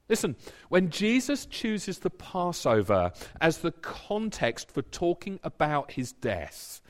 Listen, 0.09 0.37
when 0.69 0.91
Jesus 0.91 1.47
chooses 1.47 1.99
the 1.99 2.11
Passover 2.11 3.11
as 3.41 3.59
the 3.59 3.73
context 3.73 4.71
for 4.71 4.83
talking 4.83 5.41
about 5.43 5.93
his 5.93 6.13
death, 6.13 6.81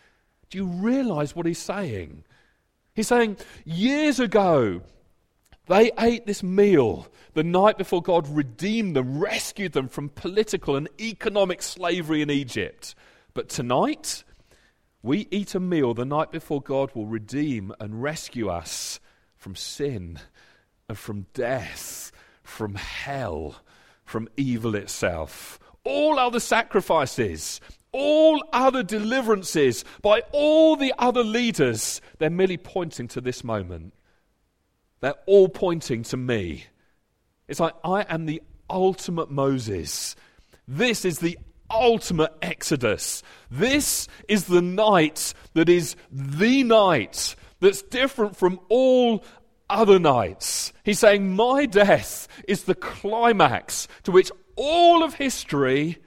do 0.50 0.58
you 0.58 0.66
realize 0.66 1.34
what 1.34 1.46
he's 1.46 1.58
saying? 1.58 2.24
He's 2.94 3.08
saying, 3.08 3.38
years 3.64 4.20
ago, 4.20 4.82
they 5.66 5.90
ate 5.98 6.26
this 6.26 6.42
meal 6.42 7.08
the 7.32 7.44
night 7.44 7.78
before 7.78 8.02
God 8.02 8.28
redeemed 8.28 8.94
them, 8.94 9.18
rescued 9.18 9.72
them 9.72 9.88
from 9.88 10.08
political 10.08 10.76
and 10.76 10.88
economic 11.00 11.62
slavery 11.62 12.22
in 12.22 12.30
Egypt. 12.30 12.94
But 13.32 13.48
tonight, 13.48 14.24
we 15.02 15.26
eat 15.30 15.54
a 15.54 15.60
meal 15.60 15.94
the 15.94 16.04
night 16.04 16.30
before 16.30 16.62
God 16.62 16.90
will 16.94 17.06
redeem 17.06 17.72
and 17.80 18.02
rescue 18.02 18.48
us 18.48 19.00
from 19.36 19.56
sin 19.56 20.20
and 20.88 20.96
from 20.96 21.26
death, 21.34 22.12
from 22.42 22.74
hell, 22.74 23.56
from 24.04 24.28
evil 24.36 24.74
itself. 24.74 25.58
All 25.84 26.18
other 26.18 26.40
sacrifices, 26.40 27.60
all 27.90 28.42
other 28.52 28.82
deliverances 28.82 29.84
by 30.02 30.22
all 30.32 30.76
the 30.76 30.94
other 30.98 31.24
leaders, 31.24 32.00
they're 32.18 32.30
merely 32.30 32.56
pointing 32.56 33.08
to 33.08 33.20
this 33.20 33.42
moment. 33.42 33.92
They're 35.04 35.12
all 35.26 35.50
pointing 35.50 36.02
to 36.04 36.16
me. 36.16 36.64
It's 37.46 37.60
like 37.60 37.74
I 37.84 38.06
am 38.08 38.24
the 38.24 38.40
ultimate 38.70 39.30
Moses. 39.30 40.16
This 40.66 41.04
is 41.04 41.18
the 41.18 41.38
ultimate 41.70 42.32
Exodus. 42.40 43.22
This 43.50 44.08
is 44.28 44.46
the 44.46 44.62
night 44.62 45.34
that 45.52 45.68
is 45.68 45.94
the 46.10 46.62
night 46.62 47.36
that's 47.60 47.82
different 47.82 48.34
from 48.34 48.58
all 48.70 49.22
other 49.68 49.98
nights. 49.98 50.72
He's 50.84 51.00
saying, 51.00 51.36
My 51.36 51.66
death 51.66 52.26
is 52.48 52.64
the 52.64 52.74
climax 52.74 53.88
to 54.04 54.10
which 54.10 54.32
all 54.56 55.04
of 55.04 55.12
history 55.12 55.98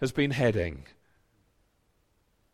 has 0.00 0.12
been 0.12 0.30
heading. 0.30 0.86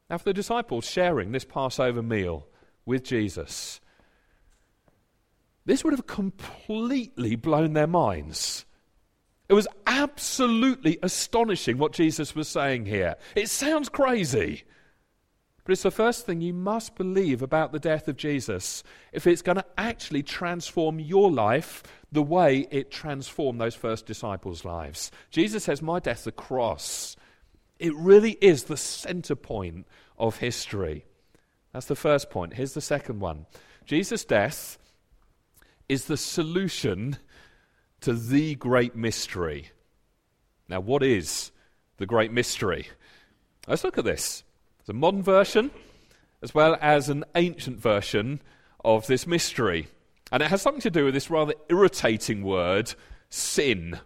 Now, 0.08 0.16
for 0.16 0.24
the 0.24 0.32
disciples 0.32 0.86
sharing 0.86 1.32
this 1.32 1.44
Passover 1.44 2.02
meal 2.02 2.46
with 2.86 3.04
Jesus, 3.04 3.82
this 5.64 5.84
would 5.84 5.92
have 5.92 6.06
completely 6.06 7.36
blown 7.36 7.72
their 7.74 7.86
minds. 7.86 8.64
It 9.48 9.54
was 9.54 9.68
absolutely 9.86 10.98
astonishing 11.02 11.76
what 11.76 11.92
Jesus 11.92 12.34
was 12.34 12.48
saying 12.48 12.86
here. 12.86 13.16
It 13.34 13.48
sounds 13.48 13.88
crazy, 13.88 14.62
but 15.64 15.72
it's 15.72 15.82
the 15.82 15.90
first 15.90 16.24
thing 16.24 16.40
you 16.40 16.54
must 16.54 16.94
believe 16.94 17.42
about 17.42 17.72
the 17.72 17.78
death 17.78 18.08
of 18.08 18.16
Jesus 18.16 18.82
if 19.12 19.26
it's 19.26 19.42
going 19.42 19.56
to 19.56 19.66
actually 19.76 20.22
transform 20.22 21.00
your 21.00 21.30
life 21.30 21.82
the 22.12 22.22
way 22.22 22.68
it 22.70 22.90
transformed 22.90 23.60
those 23.60 23.74
first 23.74 24.06
disciples' 24.06 24.64
lives. 24.64 25.10
Jesus 25.30 25.64
says, 25.64 25.82
My 25.82 25.98
death, 25.98 26.24
the 26.24 26.32
cross, 26.32 27.16
it 27.78 27.94
really 27.94 28.38
is 28.40 28.64
the 28.64 28.76
center 28.76 29.34
point 29.34 29.86
of 30.18 30.38
history. 30.38 31.04
That's 31.72 31.86
the 31.86 31.96
first 31.96 32.30
point. 32.30 32.54
Here's 32.54 32.74
the 32.74 32.80
second 32.80 33.20
one 33.20 33.46
Jesus' 33.84 34.24
death 34.24 34.78
is 35.90 36.04
the 36.04 36.16
solution 36.16 37.16
to 38.00 38.12
the 38.12 38.54
great 38.54 38.94
mystery. 38.94 39.72
Now, 40.68 40.78
what 40.78 41.02
is 41.02 41.50
the 41.96 42.06
great 42.06 42.30
mystery? 42.30 42.86
Let's 43.66 43.82
look 43.82 43.98
at 43.98 44.04
this. 44.04 44.44
It's 44.78 44.88
a 44.88 44.92
modern 44.92 45.24
version 45.24 45.72
as 46.42 46.54
well 46.54 46.78
as 46.80 47.08
an 47.08 47.24
ancient 47.34 47.80
version 47.80 48.40
of 48.84 49.08
this 49.08 49.26
mystery. 49.26 49.88
And 50.30 50.44
it 50.44 50.50
has 50.50 50.62
something 50.62 50.80
to 50.82 50.92
do 50.92 51.06
with 51.06 51.14
this 51.14 51.28
rather 51.28 51.54
irritating 51.68 52.44
word, 52.44 52.94
sin. 53.28 53.98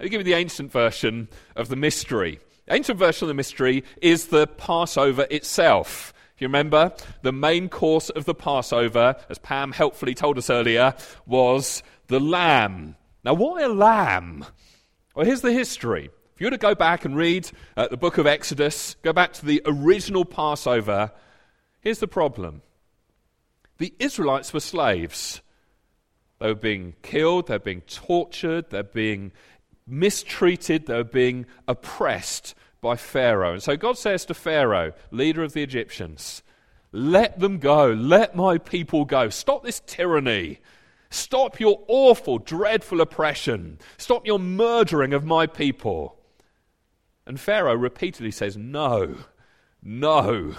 Let 0.00 0.04
me 0.04 0.08
give 0.08 0.20
you 0.22 0.24
the 0.24 0.34
ancient 0.34 0.72
version 0.72 1.28
of 1.54 1.68
the 1.68 1.76
mystery. 1.76 2.40
The 2.66 2.74
ancient 2.74 2.98
version 2.98 3.26
of 3.26 3.28
the 3.28 3.34
mystery 3.34 3.84
is 4.02 4.26
the 4.26 4.48
Passover 4.48 5.28
itself 5.30 6.12
you 6.40 6.48
remember, 6.48 6.92
the 7.22 7.32
main 7.32 7.68
course 7.68 8.10
of 8.10 8.24
the 8.24 8.34
Passover, 8.34 9.16
as 9.28 9.38
Pam 9.38 9.72
helpfully 9.72 10.14
told 10.14 10.38
us 10.38 10.50
earlier, 10.50 10.94
was 11.26 11.82
the 12.06 12.20
lamb. 12.20 12.96
Now, 13.24 13.34
why 13.34 13.62
a 13.62 13.68
lamb? 13.68 14.44
Well, 15.14 15.26
here's 15.26 15.42
the 15.42 15.52
history. 15.52 16.10
If 16.34 16.40
you 16.40 16.46
were 16.46 16.52
to 16.52 16.58
go 16.58 16.74
back 16.74 17.04
and 17.04 17.14
read 17.16 17.50
uh, 17.76 17.88
the 17.88 17.96
book 17.96 18.16
of 18.16 18.26
Exodus, 18.26 18.96
go 19.02 19.12
back 19.12 19.34
to 19.34 19.44
the 19.44 19.60
original 19.66 20.24
Passover, 20.24 21.12
here's 21.80 21.98
the 21.98 22.08
problem. 22.08 22.62
The 23.78 23.94
Israelites 23.98 24.52
were 24.52 24.60
slaves. 24.60 25.42
They 26.38 26.48
were 26.48 26.54
being 26.54 26.94
killed, 27.02 27.48
they 27.48 27.54
were 27.54 27.58
being 27.58 27.82
tortured, 27.82 28.70
they're 28.70 28.82
being 28.82 29.32
mistreated, 29.86 30.86
they 30.86 30.94
were 30.94 31.04
being 31.04 31.44
oppressed 31.68 32.54
by 32.80 32.96
Pharaoh. 32.96 33.54
And 33.54 33.62
so 33.62 33.76
God 33.76 33.98
says 33.98 34.24
to 34.26 34.34
Pharaoh, 34.34 34.92
leader 35.10 35.42
of 35.42 35.52
the 35.52 35.62
Egyptians, 35.62 36.42
let 36.92 37.38
them 37.38 37.58
go. 37.58 37.90
Let 37.90 38.34
my 38.34 38.58
people 38.58 39.04
go. 39.04 39.28
Stop 39.28 39.62
this 39.62 39.80
tyranny. 39.86 40.60
Stop 41.10 41.60
your 41.60 41.82
awful, 41.88 42.38
dreadful 42.38 43.00
oppression. 43.00 43.78
Stop 43.98 44.26
your 44.26 44.38
murdering 44.38 45.12
of 45.12 45.24
my 45.24 45.46
people. 45.46 46.16
And 47.26 47.38
Pharaoh 47.38 47.74
repeatedly 47.74 48.30
says, 48.30 48.56
No, 48.56 49.16
no, 49.82 50.54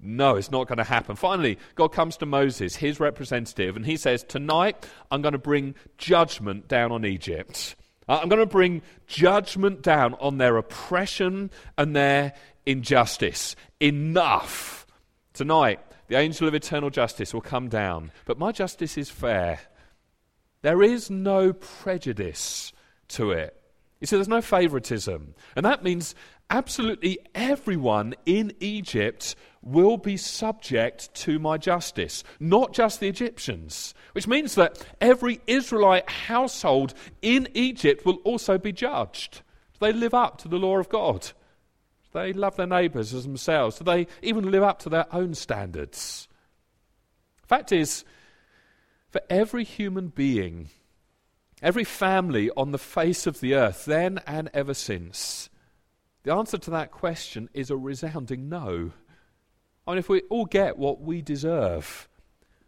no, 0.00 0.36
it's 0.36 0.50
not 0.50 0.66
going 0.66 0.78
to 0.78 0.84
happen. 0.84 1.16
Finally, 1.16 1.58
God 1.76 1.88
comes 1.88 2.16
to 2.18 2.26
Moses, 2.26 2.76
his 2.76 2.98
representative, 3.00 3.76
and 3.76 3.86
he 3.86 3.96
says, 3.96 4.24
Tonight 4.24 4.88
I'm 5.10 5.22
going 5.22 5.32
to 5.32 5.38
bring 5.38 5.74
judgment 5.98 6.68
down 6.68 6.92
on 6.92 7.04
Egypt. 7.04 7.76
Uh, 8.08 8.18
I'm 8.22 8.28
going 8.28 8.40
to 8.40 8.46
bring 8.46 8.82
judgment 9.06 9.82
down 9.82 10.14
on 10.14 10.38
their 10.38 10.56
oppression 10.56 11.50
and 11.78 11.94
their 11.94 12.34
injustice. 12.66 13.56
Enough. 13.80 14.86
Tonight, 15.32 15.80
the 16.08 16.16
angel 16.16 16.46
of 16.46 16.54
eternal 16.54 16.90
justice 16.90 17.32
will 17.32 17.40
come 17.40 17.68
down, 17.68 18.12
but 18.26 18.38
my 18.38 18.52
justice 18.52 18.98
is 18.98 19.08
fair. 19.08 19.60
There 20.62 20.82
is 20.82 21.10
no 21.10 21.52
prejudice 21.52 22.72
to 23.08 23.32
it. 23.32 23.56
You 24.00 24.06
see, 24.06 24.16
there's 24.16 24.28
no 24.28 24.42
favoritism. 24.42 25.34
And 25.56 25.64
that 25.64 25.82
means 25.84 26.14
absolutely 26.50 27.18
everyone 27.34 28.14
in 28.26 28.52
Egypt 28.60 29.36
will 29.62 29.96
be 29.96 30.16
subject 30.16 31.14
to 31.14 31.38
my 31.38 31.56
justice, 31.56 32.24
not 32.40 32.72
just 32.72 33.00
the 33.00 33.08
Egyptians. 33.08 33.94
Which 34.12 34.26
means 34.26 34.56
that 34.56 34.84
every 35.00 35.40
Israelite 35.46 36.10
household 36.10 36.94
in 37.22 37.48
Egypt 37.54 38.04
will 38.04 38.16
also 38.24 38.58
be 38.58 38.72
judged. 38.72 39.42
Do 39.74 39.86
they 39.86 39.92
live 39.92 40.14
up 40.14 40.38
to 40.38 40.48
the 40.48 40.58
law 40.58 40.78
of 40.78 40.88
God? 40.88 41.22
Do 41.22 42.18
they 42.18 42.32
love 42.32 42.56
their 42.56 42.66
neighbours 42.66 43.14
as 43.14 43.22
themselves? 43.24 43.78
Do 43.78 43.84
they 43.84 44.06
even 44.20 44.50
live 44.50 44.62
up 44.62 44.80
to 44.80 44.88
their 44.88 45.06
own 45.14 45.34
standards? 45.34 46.28
Fact 47.46 47.72
is, 47.72 48.04
for 49.10 49.20
every 49.30 49.64
human 49.64 50.08
being, 50.08 50.70
every 51.62 51.84
family 51.84 52.50
on 52.56 52.72
the 52.72 52.78
face 52.78 53.26
of 53.26 53.40
the 53.40 53.54
earth, 53.54 53.84
then 53.84 54.20
and 54.26 54.50
ever 54.52 54.74
since, 54.74 55.48
The 56.24 56.32
answer 56.32 56.58
to 56.58 56.70
that 56.70 56.90
question 56.90 57.48
is 57.52 57.70
a 57.70 57.76
resounding 57.76 58.48
no. 58.48 58.92
I 59.86 59.92
mean, 59.92 59.98
if 59.98 60.08
we 60.08 60.22
all 60.30 60.46
get 60.46 60.78
what 60.78 61.00
we 61.00 61.22
deserve, 61.22 62.08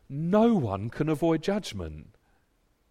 no 0.08 0.54
one 0.54 0.90
can 0.90 1.08
avoid 1.08 1.42
judgment. 1.42 2.08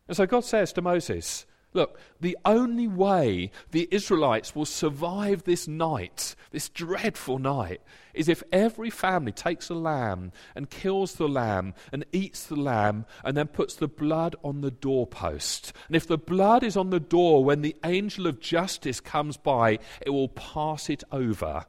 And 0.07 0.15
so 0.17 0.25
God 0.25 0.45
says 0.45 0.73
to 0.73 0.81
Moses, 0.81 1.45
Look, 1.73 1.99
the 2.21 2.37
only 2.45 2.87
way 2.87 3.49
the 3.71 3.87
Israelites 3.91 4.55
will 4.55 4.65
survive 4.65 5.43
this 5.43 5.67
night, 5.67 6.35
this 6.51 6.69
dreadful 6.69 7.39
night, 7.39 7.81
is 8.13 8.29
if 8.29 8.43
every 8.51 8.91
family 8.91 9.31
takes 9.31 9.69
a 9.69 9.73
lamb 9.73 10.31
and 10.55 10.69
kills 10.69 11.15
the 11.15 11.27
lamb 11.27 11.73
and 11.91 12.05
eats 12.11 12.45
the 12.45 12.55
lamb 12.55 13.05
and 13.23 13.35
then 13.35 13.47
puts 13.47 13.73
the 13.75 13.87
blood 13.87 14.35
on 14.43 14.61
the 14.61 14.69
doorpost. 14.69 15.73
And 15.87 15.95
if 15.95 16.05
the 16.05 16.17
blood 16.17 16.63
is 16.63 16.77
on 16.77 16.91
the 16.91 16.99
door 16.99 17.43
when 17.43 17.61
the 17.61 17.75
angel 17.83 18.27
of 18.27 18.39
justice 18.39 18.99
comes 18.99 19.35
by, 19.35 19.79
it 20.01 20.11
will 20.11 20.29
pass 20.29 20.91
it 20.91 21.03
over 21.11 21.65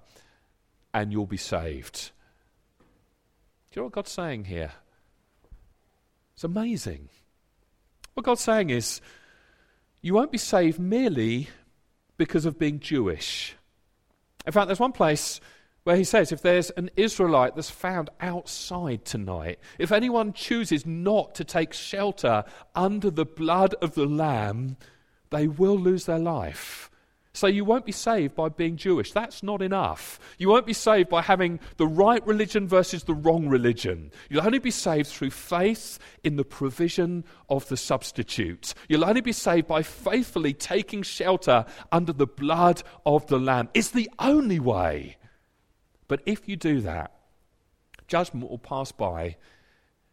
and 0.92 1.12
you'll 1.12 1.26
be 1.26 1.38
saved. 1.38 2.10
You 3.74 3.80
know 3.80 3.86
what 3.86 3.92
God's 3.92 4.12
saying 4.12 4.44
here? 4.44 4.72
It's 6.34 6.44
amazing. 6.44 7.08
What 8.14 8.24
God's 8.24 8.40
saying 8.40 8.70
is, 8.70 9.00
you 10.00 10.14
won't 10.14 10.30
be 10.30 10.38
saved 10.38 10.78
merely 10.78 11.48
because 12.16 12.46
of 12.46 12.58
being 12.58 12.78
Jewish. 12.78 13.56
In 14.46 14.52
fact, 14.52 14.68
there's 14.68 14.78
one 14.78 14.92
place 14.92 15.40
where 15.82 15.96
he 15.96 16.04
says 16.04 16.30
if 16.30 16.40
there's 16.40 16.70
an 16.70 16.90
Israelite 16.96 17.56
that's 17.56 17.70
found 17.70 18.10
outside 18.20 19.04
tonight, 19.04 19.58
if 19.78 19.90
anyone 19.90 20.32
chooses 20.32 20.86
not 20.86 21.34
to 21.34 21.44
take 21.44 21.72
shelter 21.72 22.44
under 22.74 23.10
the 23.10 23.26
blood 23.26 23.74
of 23.82 23.94
the 23.94 24.06
Lamb, 24.06 24.76
they 25.30 25.48
will 25.48 25.78
lose 25.78 26.06
their 26.06 26.18
life. 26.18 26.90
So 27.34 27.48
you 27.48 27.64
won't 27.64 27.84
be 27.84 27.92
saved 27.92 28.36
by 28.36 28.48
being 28.48 28.76
Jewish. 28.76 29.10
That's 29.10 29.42
not 29.42 29.60
enough. 29.60 30.20
You 30.38 30.48
won't 30.48 30.66
be 30.66 30.72
saved 30.72 31.08
by 31.08 31.20
having 31.20 31.58
the 31.78 31.86
right 31.86 32.24
religion 32.24 32.68
versus 32.68 33.02
the 33.02 33.14
wrong 33.14 33.48
religion. 33.48 34.12
You'll 34.30 34.46
only 34.46 34.60
be 34.60 34.70
saved 34.70 35.08
through 35.08 35.32
faith 35.32 35.98
in 36.22 36.36
the 36.36 36.44
provision 36.44 37.24
of 37.48 37.68
the 37.68 37.76
substitute. 37.76 38.72
You'll 38.88 39.04
only 39.04 39.20
be 39.20 39.32
saved 39.32 39.66
by 39.66 39.82
faithfully 39.82 40.54
taking 40.54 41.02
shelter 41.02 41.66
under 41.90 42.12
the 42.12 42.28
blood 42.28 42.84
of 43.04 43.26
the 43.26 43.40
Lamb. 43.40 43.68
It's 43.74 43.90
the 43.90 44.08
only 44.20 44.60
way. 44.60 45.16
But 46.06 46.20
if 46.26 46.48
you 46.48 46.54
do 46.54 46.82
that, 46.82 47.18
judgment 48.06 48.48
will 48.48 48.58
pass 48.58 48.92
by 48.92 49.38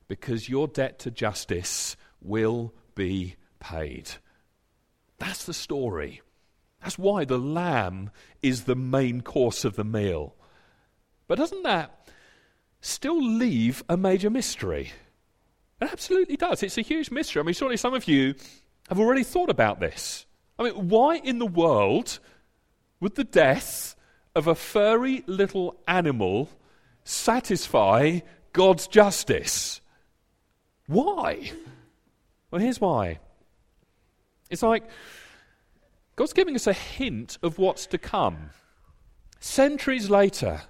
because 0.08 0.50
your 0.50 0.68
debt 0.68 0.98
to 1.00 1.12
justice 1.12 1.96
will 2.20 2.74
be 2.96 3.36
paid. 3.60 4.10
That's 5.20 5.46
the 5.46 5.54
story. 5.54 6.22
That's 6.82 6.98
why 6.98 7.26
the 7.26 7.38
lamb 7.38 8.10
is 8.42 8.64
the 8.64 8.76
main 8.76 9.22
course 9.22 9.66
of 9.66 9.76
the 9.76 9.84
meal. 9.84 10.36
But 11.28 11.38
doesn't 11.38 11.64
that 11.64 12.10
still 12.82 13.22
leave 13.22 13.84
a 13.88 13.96
major 13.96 14.30
mystery? 14.30 14.92
It 15.80 15.92
absolutely 15.92 16.38
does. 16.38 16.64
It's 16.64 16.78
a 16.78 16.82
huge 16.82 17.12
mystery. 17.12 17.42
I 17.42 17.44
mean, 17.44 17.54
surely 17.54 17.78
some 17.78 17.94
of 17.94 18.08
you 18.08 18.36
have 18.90 19.00
already 19.00 19.24
thought 19.24 19.50
about 19.50 19.80
this. 19.80 20.26
I 20.60 20.64
mean, 20.64 20.90
why 20.90 21.18
in 21.18 21.40
the 21.40 21.46
world 21.46 22.20
would 23.00 23.16
the 23.16 23.24
death 23.24 23.96
of 24.36 24.48
a 24.48 24.56
furry 24.56 25.24
little 25.28 25.80
animal 25.88 26.50
satisfy 27.04 28.20
God's 28.54 28.88
justice? 28.88 29.82
Why? 30.88 31.52
Well, 32.50 32.62
here's 32.62 32.82
why. 32.82 33.20
It's 34.50 34.64
like 34.64 34.84
God's 36.16 36.34
giving 36.34 36.56
us 36.56 36.68
a 36.68 36.74
hint 36.74 37.38
of 37.42 37.58
what's 37.58 37.86
to 37.88 37.98
come. 37.98 38.52
Centuries 39.40 40.10
later, 40.10 40.62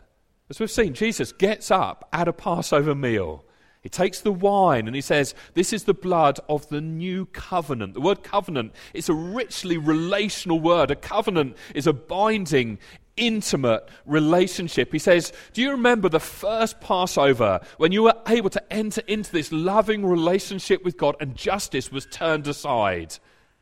as 0.49 0.59
we've 0.59 0.71
seen, 0.71 0.93
Jesus 0.93 1.31
gets 1.31 1.71
up 1.71 2.07
at 2.13 2.27
a 2.27 2.33
Passover 2.33 2.95
meal. 2.95 3.45
He 3.81 3.89
takes 3.89 4.21
the 4.21 4.31
wine 4.31 4.85
and 4.85 4.95
he 4.95 5.01
says, 5.01 5.33
This 5.55 5.73
is 5.73 5.85
the 5.85 5.93
blood 5.93 6.39
of 6.47 6.69
the 6.69 6.81
new 6.81 7.25
covenant. 7.25 7.95
The 7.95 8.01
word 8.01 8.21
covenant 8.23 8.73
is 8.93 9.09
a 9.09 9.13
richly 9.13 9.77
relational 9.77 10.59
word. 10.59 10.91
A 10.91 10.95
covenant 10.95 11.57
is 11.73 11.87
a 11.87 11.93
binding, 11.93 12.77
intimate 13.17 13.89
relationship. 14.05 14.91
He 14.91 14.99
says, 14.99 15.33
Do 15.53 15.63
you 15.63 15.71
remember 15.71 16.09
the 16.09 16.19
first 16.19 16.79
Passover 16.79 17.59
when 17.77 17.91
you 17.91 18.03
were 18.03 18.21
able 18.27 18.51
to 18.51 18.73
enter 18.73 19.01
into 19.07 19.31
this 19.31 19.51
loving 19.51 20.05
relationship 20.05 20.83
with 20.85 20.95
God 20.95 21.15
and 21.19 21.35
justice 21.35 21.91
was 21.91 22.05
turned 22.05 22.47
aside? 22.47 23.17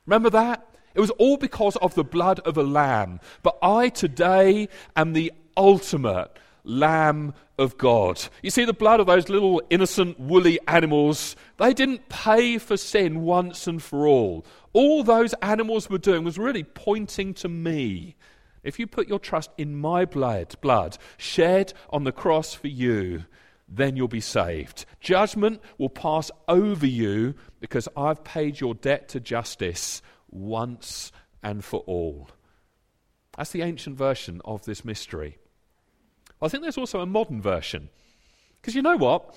Remember 0.06 0.30
that? 0.32 0.69
It 0.94 1.00
was 1.00 1.12
all 1.12 1.38
because 1.38 1.76
of 1.78 1.96
the 1.96 2.04
blood 2.04 2.40
of 2.42 2.58
a 2.58 2.64
lamb. 2.64 3.20
But 3.44 3.58
I 3.62 3.90
today 3.90 4.70
am 4.96 5.14
the 5.14 5.32
ultimate 5.56 6.32
Lamb 6.64 7.34
of 7.58 7.78
God. 7.78 8.22
You 8.42 8.50
see, 8.50 8.66
the 8.66 8.74
blood 8.74 9.00
of 9.00 9.08
those 9.08 9.30
little 9.30 9.62
innocent 9.70 10.20
woolly 10.20 10.60
animals, 10.68 11.36
they 11.58 11.74
didn't 11.74 12.10
pay 12.10 12.58
for 12.58 12.78
sin 12.78 13.22
once 13.22 13.68
and 13.68 13.82
for 13.82 14.08
all. 14.08 14.46
All 14.74 15.04
those 15.04 15.34
animals 15.42 15.90
were 15.90 15.98
doing 15.98 16.24
was 16.24 16.38
really 16.38 16.64
pointing 16.64 17.34
to 17.36 17.50
me. 17.50 18.16
If 18.64 18.78
you 18.78 18.88
put 18.88 19.08
your 19.08 19.20
trust 19.20 19.52
in 19.58 19.76
my 19.76 20.06
blood, 20.06 20.56
blood 20.62 20.98
shed 21.18 21.74
on 21.90 22.04
the 22.04 22.12
cross 22.12 22.54
for 22.54 22.68
you, 22.68 23.26
then 23.68 23.96
you'll 23.96 24.08
be 24.08 24.22
saved. 24.22 24.86
Judgment 25.00 25.62
will 25.78 25.90
pass 25.90 26.30
over 26.48 26.86
you 26.86 27.36
because 27.60 27.88
I've 27.96 28.24
paid 28.24 28.60
your 28.60 28.74
debt 28.74 29.10
to 29.10 29.20
justice 29.20 30.02
once 30.32 31.12
and 31.44 31.64
for 31.64 31.82
all. 31.82 32.30
That's 33.38 33.52
the 33.52 33.62
ancient 33.62 33.98
version 33.98 34.42
of 34.46 34.66
this 34.66 34.84
mystery. 34.84 35.38
I 36.42 36.48
think 36.48 36.64
there's 36.64 36.78
also 36.78 37.02
a 37.02 37.06
modern 37.06 37.42
version. 37.42 37.90
Because 38.62 38.76
you 38.76 38.82
know 38.82 38.98
what? 38.98 39.36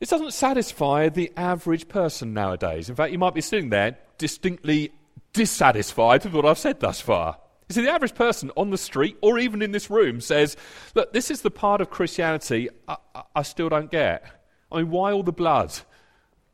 This 0.00 0.10
doesn't 0.10 0.32
satisfy 0.32 1.08
the 1.08 1.32
average 1.36 1.88
person 1.88 2.34
nowadays. 2.34 2.88
In 2.88 2.96
fact, 2.96 3.12
you 3.12 3.18
might 3.18 3.34
be 3.34 3.40
sitting 3.40 3.70
there 3.70 3.96
distinctly 4.18 4.92
dissatisfied 5.32 6.24
with 6.24 6.34
what 6.34 6.46
I've 6.46 6.58
said 6.58 6.80
thus 6.80 7.00
far. 7.00 7.38
You 7.68 7.74
see, 7.74 7.82
the 7.82 7.90
average 7.90 8.14
person 8.14 8.50
on 8.56 8.70
the 8.70 8.78
street 8.78 9.16
or 9.22 9.38
even 9.38 9.62
in 9.62 9.72
this 9.72 9.88
room 9.88 10.20
says, 10.20 10.56
Look, 10.94 11.12
this 11.12 11.30
is 11.30 11.42
the 11.42 11.50
part 11.50 11.80
of 11.80 11.90
Christianity 11.90 12.68
I, 12.86 12.96
I, 13.14 13.22
I 13.36 13.42
still 13.42 13.68
don't 13.68 13.90
get. 13.90 14.24
I 14.70 14.78
mean, 14.78 14.90
why 14.90 15.12
all 15.12 15.22
the 15.22 15.32
blood? 15.32 15.72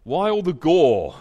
Why 0.04 0.30
all 0.30 0.42
the 0.42 0.52
gore? 0.52 1.16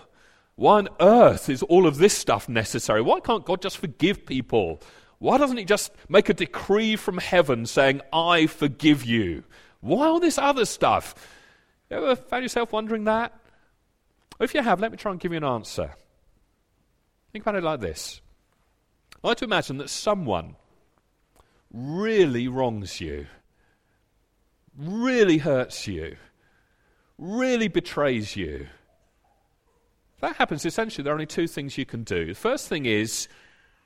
Why 0.60 0.80
on 0.80 0.90
earth 1.00 1.48
is 1.48 1.64
all 1.64 1.88
of 1.88 2.00
this 2.00 2.14
stuff 2.18 2.50
necessary? 2.50 3.02
Why 3.02 3.22
can't 3.22 3.46
God 3.46 3.62
just 3.62 3.78
forgive 3.78 4.26
people? 4.26 4.82
Why 5.18 5.38
doesn't 5.38 5.56
He 5.56 5.64
just 5.64 5.90
make 6.10 6.28
a 6.28 6.34
decree 6.34 6.98
from 6.98 7.18
heaven 7.18 7.66
saying, 7.66 8.02
I 8.12 8.46
forgive 8.46 9.06
you? 9.06 9.46
Why 9.80 10.08
all 10.08 10.20
this 10.20 10.38
other 10.38 10.66
stuff? 10.66 11.16
You 11.90 11.96
ever 11.96 12.18
found 12.18 12.44
yourself 12.44 12.74
wondering 12.74 13.06
that? 13.06 13.40
If 14.42 14.54
you 14.54 14.62
have, 14.62 14.82
let 14.82 14.92
me 14.92 14.98
try 14.98 15.14
and 15.14 15.20
give 15.22 15.32
you 15.32 15.38
an 15.38 15.46
answer. 15.46 15.96
Think 17.32 17.46
about 17.46 17.56
it 17.56 17.64
like 17.64 17.80
this 17.80 18.20
I 19.24 19.30
like 19.30 19.38
to 19.38 19.46
imagine 19.46 19.78
that 19.78 19.90
someone 19.90 20.58
really 21.72 22.50
wrongs 22.50 23.00
you, 23.00 23.28
really 24.78 25.38
hurts 25.38 25.88
you, 25.88 26.18
really 27.18 27.70
betrays 27.70 28.36
you 28.36 28.68
that 30.22 30.36
happens, 30.36 30.66
essentially, 30.66 31.04
there 31.04 31.14
are 31.14 31.16
only 31.16 31.26
two 31.26 31.48
things 31.48 31.78
you 31.78 31.86
can 31.86 32.04
do. 32.04 32.26
The 32.28 32.34
first 32.34 32.68
thing 32.68 32.86
is 32.86 33.28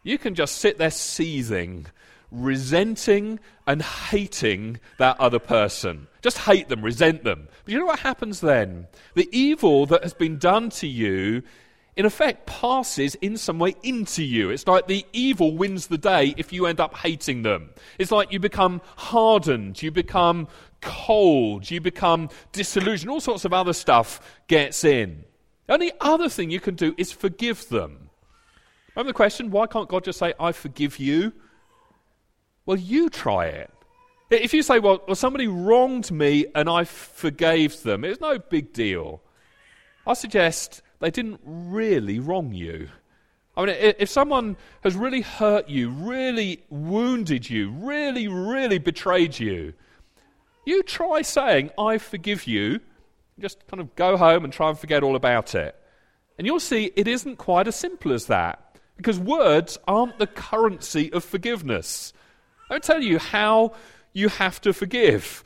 you 0.04 0.18
can 0.18 0.36
just 0.36 0.58
sit 0.58 0.78
there 0.78 0.92
seething, 0.92 1.88
resenting 2.32 3.40
and 3.68 3.82
hating 3.82 4.80
that 4.98 5.20
other 5.20 5.40
person. 5.40 6.08
Just 6.22 6.40
hate 6.40 6.70
them, 6.70 6.82
resent 6.82 7.24
them. 7.24 7.48
But 7.64 7.74
you 7.74 7.80
know 7.80 7.86
what 7.86 8.00
happens 8.00 8.42
then? 8.42 8.88
The 9.14 9.30
evil 9.32 9.86
that 9.88 10.04
has 10.04 10.14
been 10.14 10.38
done 10.38 10.70
to 10.72 10.88
you, 10.88 11.44
in 11.96 12.06
effect, 12.06 12.48
passes 12.48 13.16
in 13.16 13.38
some 13.38 13.60
way 13.60 13.76
into 13.84 14.24
you. 14.24 14.50
It's 14.50 14.68
like 14.68 14.88
the 14.88 15.06
evil 15.14 15.56
wins 15.56 15.88
the 15.88 15.98
day 15.98 16.34
if 16.38 16.52
you 16.52 16.66
end 16.66 16.80
up 16.80 16.98
hating 16.98 17.44
them. 17.44 17.70
It's 18.00 18.12
like 18.12 18.32
you 18.32 18.40
become 18.40 18.82
hardened, 18.96 19.82
you 19.82 19.92
become 19.92 20.48
cold, 20.82 21.70
you 21.70 21.80
become 21.80 22.30
disillusioned, 22.52 23.12
all 23.12 23.22
sorts 23.22 23.46
of 23.46 23.54
other 23.54 23.74
stuff 23.74 24.20
gets 24.48 24.84
in. 24.84 25.24
The 25.68 25.74
only 25.74 25.92
other 26.02 26.30
thing 26.30 26.50
you 26.50 26.60
can 26.60 26.76
do 26.76 26.94
is 26.98 27.12
forgive 27.12 27.70
them. 27.70 28.10
Remember 28.96 29.10
the 29.10 29.16
question, 29.16 29.50
why 29.50 29.68
can't 29.68 29.90
God 29.90 30.04
just 30.04 30.20
say, 30.20 30.34
I 30.40 30.52
forgive 30.52 31.00
you? 31.00 31.34
Well, 32.66 32.78
you 32.78 33.10
try 33.10 33.48
it. 33.48 33.72
If 34.30 34.54
you 34.54 34.64
say, 34.64 34.80
well, 34.80 35.02
well, 35.06 35.16
somebody 35.16 35.48
wronged 35.48 36.12
me 36.12 36.48
and 36.56 36.70
I 36.70 36.86
forgave 36.86 37.84
them, 37.84 38.04
it's 38.04 38.22
no 38.22 38.40
big 38.40 38.74
deal. 38.74 39.22
I 40.08 40.14
suggest 40.14 40.82
they 41.00 41.12
didn't 41.12 41.40
really 41.44 42.20
wrong 42.20 42.52
you. 42.54 42.90
I 43.56 43.66
mean, 43.66 43.76
if 43.80 44.10
someone 44.10 44.58
has 44.84 44.96
really 44.96 45.22
hurt 45.22 45.70
you, 45.70 45.90
really 45.92 46.64
wounded 46.70 47.48
you, 47.50 47.70
really, 47.72 48.28
really 48.28 48.80
betrayed 48.80 49.38
you, 49.38 49.74
you 50.66 50.82
try 50.82 51.22
saying, 51.22 51.70
I 51.78 52.00
forgive 52.00 52.48
you, 52.48 52.80
just 53.40 53.66
kind 53.68 53.82
of 53.82 53.96
go 53.96 54.18
home 54.18 54.44
and 54.44 54.54
try 54.54 54.70
and 54.70 54.78
forget 54.78 55.04
all 55.04 55.16
about 55.16 55.56
it. 55.56 55.76
And 56.38 56.48
you'll 56.48 56.60
see 56.60 56.92
it 56.96 57.08
isn't 57.08 57.38
quite 57.38 57.68
as 57.68 57.76
simple 57.76 58.14
as 58.14 58.28
that. 58.28 58.60
Because 58.98 59.20
words 59.20 59.78
aren't 59.88 60.20
the 60.20 60.28
currency 60.28 61.12
of 61.14 61.24
forgiveness. 61.24 62.14
I'll 62.70 62.80
tell 62.80 63.02
you 63.02 63.20
how 63.20 63.74
you 64.14 64.30
have 64.30 64.62
to 64.62 64.74
forgive. 64.74 65.44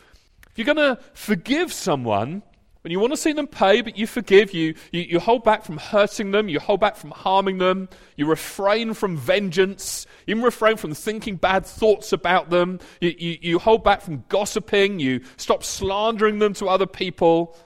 If 0.52 0.58
you're 0.58 0.74
going 0.74 0.96
to 0.96 1.02
forgive 1.14 1.72
someone, 1.72 2.44
when 2.82 2.92
you 2.92 3.00
want 3.00 3.14
to 3.14 3.18
see 3.18 3.34
them 3.34 3.48
pay, 3.48 3.82
but 3.82 3.98
you 3.98 4.08
forgive, 4.08 4.54
you, 4.54 4.74
you, 4.92 5.02
you, 5.02 5.20
hold 5.20 5.44
back 5.44 5.66
from 5.66 5.78
hurting 5.78 6.32
them, 6.32 6.48
you 6.48 6.60
hold 6.60 6.80
back 6.80 6.96
from 6.96 7.12
harming 7.12 7.58
them, 7.58 7.90
you 8.16 8.26
refrain 8.26 8.94
from 8.94 9.18
vengeance, 9.18 10.06
you 10.26 10.42
refrain 10.42 10.78
from 10.78 10.94
thinking 10.94 11.36
bad 11.36 11.66
thoughts 11.66 12.14
about 12.14 12.50
them, 12.50 12.80
you, 13.02 13.14
you, 13.18 13.38
you 13.42 13.60
hold 13.60 13.84
back 13.84 14.02
from 14.02 14.24
gossiping, 14.30 15.00
you 15.00 15.22
stop 15.36 15.64
slandering 15.64 16.40
them 16.40 16.54
to 16.54 16.68
other 16.68 16.86
people, 16.86 17.58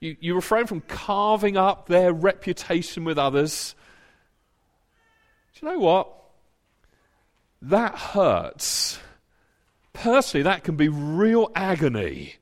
you, 0.00 0.16
you 0.20 0.34
refrain 0.34 0.66
from 0.66 0.80
carving 0.82 1.56
up 1.56 1.86
their 1.86 2.12
reputation 2.12 3.04
with 3.04 3.18
others. 3.18 3.74
Do 5.54 5.66
you 5.66 5.72
know 5.72 5.78
what? 5.78 6.10
That 7.62 7.94
hurts. 7.94 8.98
Personally, 9.92 10.44
that 10.44 10.64
can 10.64 10.76
be 10.76 10.88
real 10.88 11.50
agony. 11.54 12.34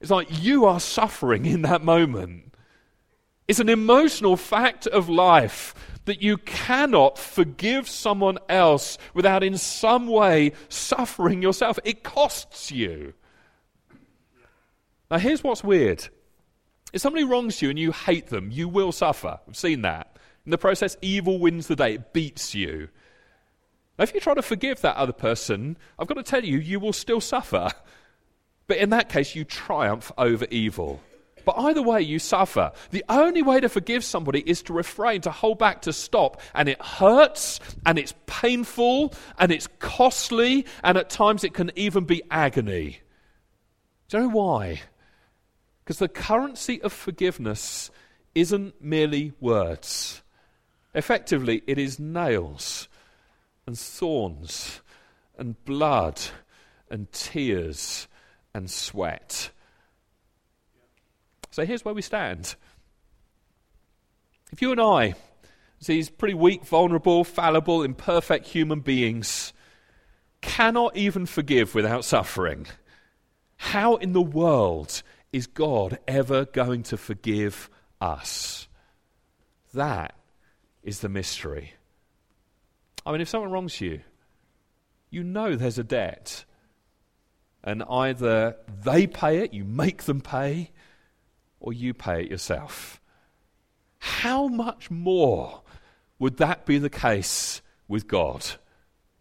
It's 0.00 0.10
like 0.10 0.28
you 0.42 0.66
are 0.66 0.78
suffering 0.78 1.46
in 1.46 1.62
that 1.62 1.82
moment. 1.82 2.52
It's 3.48 3.60
an 3.60 3.70
emotional 3.70 4.36
fact 4.36 4.86
of 4.86 5.08
life 5.08 5.74
that 6.04 6.20
you 6.20 6.36
cannot 6.36 7.18
forgive 7.18 7.88
someone 7.88 8.38
else 8.48 8.98
without 9.14 9.42
in 9.42 9.56
some 9.56 10.06
way 10.06 10.52
suffering 10.68 11.40
yourself. 11.42 11.78
It 11.84 12.02
costs 12.02 12.70
you. 12.70 13.14
Now, 15.10 15.18
here's 15.18 15.42
what's 15.42 15.64
weird. 15.64 16.08
If 16.96 17.02
somebody 17.02 17.24
wrongs 17.24 17.60
you 17.60 17.68
and 17.68 17.78
you 17.78 17.92
hate 17.92 18.28
them, 18.28 18.50
you 18.50 18.70
will 18.70 18.90
suffer. 18.90 19.38
We've 19.46 19.54
seen 19.54 19.82
that. 19.82 20.16
In 20.46 20.50
the 20.50 20.56
process, 20.56 20.96
evil 21.02 21.38
wins 21.38 21.66
the 21.66 21.76
day, 21.76 21.96
it 21.96 22.14
beats 22.14 22.54
you. 22.54 22.88
Now, 23.98 24.04
if 24.04 24.14
you 24.14 24.20
try 24.20 24.32
to 24.32 24.40
forgive 24.40 24.80
that 24.80 24.96
other 24.96 25.12
person, 25.12 25.76
I've 25.98 26.06
got 26.06 26.14
to 26.14 26.22
tell 26.22 26.42
you, 26.42 26.56
you 26.56 26.80
will 26.80 26.94
still 26.94 27.20
suffer. 27.20 27.68
But 28.66 28.78
in 28.78 28.88
that 28.90 29.10
case, 29.10 29.34
you 29.34 29.44
triumph 29.44 30.10
over 30.16 30.46
evil. 30.50 31.02
But 31.44 31.56
either 31.58 31.82
way, 31.82 32.00
you 32.00 32.18
suffer. 32.18 32.72
The 32.92 33.04
only 33.10 33.42
way 33.42 33.60
to 33.60 33.68
forgive 33.68 34.02
somebody 34.02 34.42
is 34.46 34.62
to 34.62 34.72
refrain, 34.72 35.20
to 35.20 35.30
hold 35.30 35.58
back, 35.58 35.82
to 35.82 35.92
stop. 35.92 36.40
And 36.54 36.66
it 36.66 36.80
hurts, 36.80 37.60
and 37.84 37.98
it's 37.98 38.14
painful, 38.24 39.12
and 39.38 39.52
it's 39.52 39.68
costly, 39.80 40.64
and 40.82 40.96
at 40.96 41.10
times 41.10 41.44
it 41.44 41.52
can 41.52 41.72
even 41.76 42.04
be 42.04 42.22
agony. 42.30 43.00
Do 44.08 44.16
you 44.16 44.22
know 44.22 44.28
why? 44.30 44.80
Because 45.86 46.00
the 46.00 46.08
currency 46.08 46.82
of 46.82 46.92
forgiveness 46.92 47.92
isn't 48.34 48.82
merely 48.82 49.32
words. 49.38 50.20
Effectively, 50.94 51.62
it 51.68 51.78
is 51.78 52.00
nails 52.00 52.88
and 53.68 53.78
thorns 53.78 54.80
and 55.38 55.64
blood 55.64 56.20
and 56.90 57.12
tears 57.12 58.08
and 58.52 58.68
sweat. 58.68 59.50
So 61.52 61.64
here's 61.64 61.84
where 61.84 61.94
we 61.94 62.02
stand. 62.02 62.56
If 64.50 64.60
you 64.60 64.72
and 64.72 64.80
I, 64.80 65.14
these 65.84 66.10
pretty 66.10 66.34
weak, 66.34 66.64
vulnerable, 66.64 67.22
fallible, 67.22 67.84
imperfect 67.84 68.48
human 68.48 68.80
beings, 68.80 69.52
cannot 70.40 70.96
even 70.96 71.26
forgive 71.26 71.76
without 71.76 72.04
suffering, 72.04 72.66
how 73.56 73.94
in 73.94 74.12
the 74.14 74.20
world 74.20 75.04
is 75.36 75.46
God 75.46 75.98
ever 76.08 76.46
going 76.46 76.82
to 76.84 76.96
forgive 76.96 77.68
us? 78.00 78.68
That 79.74 80.14
is 80.82 81.00
the 81.00 81.10
mystery. 81.10 81.74
I 83.04 83.12
mean, 83.12 83.20
if 83.20 83.28
someone 83.28 83.50
wrongs 83.50 83.78
you, 83.78 84.00
you 85.10 85.22
know 85.22 85.54
there's 85.54 85.78
a 85.78 85.84
debt 85.84 86.46
and 87.62 87.82
either 87.82 88.56
they 88.82 89.06
pay 89.06 89.38
it, 89.44 89.52
you 89.52 89.64
make 89.64 90.04
them 90.04 90.22
pay, 90.22 90.70
or 91.60 91.74
you 91.74 91.92
pay 91.92 92.22
it 92.22 92.30
yourself. 92.30 93.00
How 93.98 94.48
much 94.48 94.90
more 94.90 95.62
would 96.18 96.38
that 96.38 96.64
be 96.64 96.78
the 96.78 96.88
case 96.88 97.60
with 97.88 98.08
God? 98.08 98.42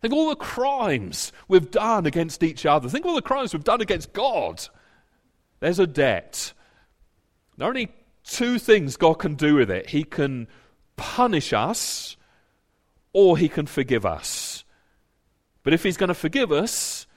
Think 0.02 0.14
all 0.14 0.30
the 0.30 0.36
crimes 0.38 1.34
we've 1.50 1.72
done 1.72 2.06
against 2.06 2.42
each 2.42 2.66
other. 2.66 2.88
Think 2.88 3.06
all 3.06 3.16
the 3.16 3.22
crimes 3.22 3.52
we've 3.52 3.64
done 3.66 3.82
against 3.82 4.14
God. 4.14 4.66
There's 5.66 5.80
a 5.80 5.88
debt. 5.88 6.54
There 7.58 7.66
are 7.66 7.72
only 7.72 7.92
two 8.24 8.60
things 8.60 8.98
God 8.98 9.16
can 9.16 9.34
do 9.34 9.56
with 9.56 9.72
it 9.72 9.90
He 9.90 10.04
can 10.04 10.48
punish 10.96 11.54
us, 11.54 12.18
or 13.14 13.36
He 13.36 13.50
can 13.50 13.66
forgive 13.66 14.06
us. 14.06 14.64
But 15.64 15.74
if 15.74 15.82
He's 15.82 15.98
going 15.98 16.10
to 16.10 16.14
forgive 16.14 16.52
us, 16.52 17.08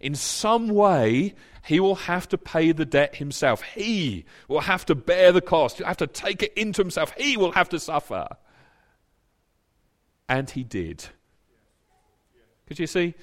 in 0.00 0.14
some 0.14 0.68
way, 0.68 1.34
he 1.66 1.80
will 1.80 1.96
have 1.96 2.26
to 2.30 2.38
pay 2.38 2.72
the 2.72 2.86
debt 2.86 3.16
himself. 3.16 3.60
He 3.60 4.24
will 4.48 4.60
have 4.60 4.86
to 4.86 4.94
bear 4.94 5.30
the 5.30 5.42
cost. 5.42 5.76
He'll 5.76 5.86
have 5.86 5.98
to 5.98 6.06
take 6.06 6.42
it 6.42 6.54
into 6.54 6.80
himself. 6.80 7.12
He 7.18 7.36
will 7.36 7.52
have 7.52 7.68
to 7.68 7.78
suffer. 7.78 8.26
And 10.30 10.48
he 10.48 10.64
did. 10.64 11.04
Because 12.64 12.80
you 12.80 12.86
see, 12.86 13.14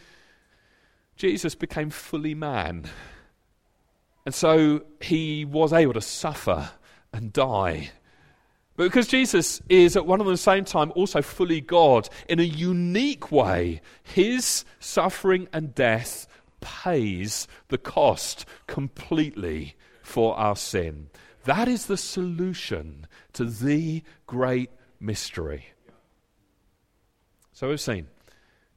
Jesus 1.15 1.55
became 1.55 1.89
fully 1.89 2.36
man. 2.36 2.86
And 4.29 4.35
so 4.35 4.83
he 5.01 5.43
was 5.43 5.73
able 5.73 5.93
to 5.93 6.01
suffer 6.01 6.69
and 7.11 7.33
die. 7.33 7.89
But 8.75 8.83
because 8.83 9.07
Jesus 9.07 9.59
is 9.69 9.97
at 9.97 10.05
one 10.05 10.21
and 10.21 10.29
the 10.29 10.37
same 10.37 10.65
time 10.65 10.91
also 10.93 11.23
fully 11.23 11.61
God, 11.61 12.07
in 12.27 12.39
a 12.39 12.43
unique 12.43 13.31
way, 13.31 13.81
his 14.03 14.65
suffering 14.79 15.47
and 15.51 15.73
death 15.73 16.27
pays 16.61 17.47
the 17.69 17.79
cost 17.79 18.45
completely 18.67 19.75
for 20.03 20.37
our 20.37 20.55
sin. 20.55 21.09
That 21.45 21.67
is 21.67 21.87
the 21.87 21.97
solution 21.97 23.07
to 23.33 23.45
the 23.45 24.03
great 24.27 24.69
mystery. 24.99 25.69
So 27.51 27.69
we've 27.69 27.81
seen 27.81 28.05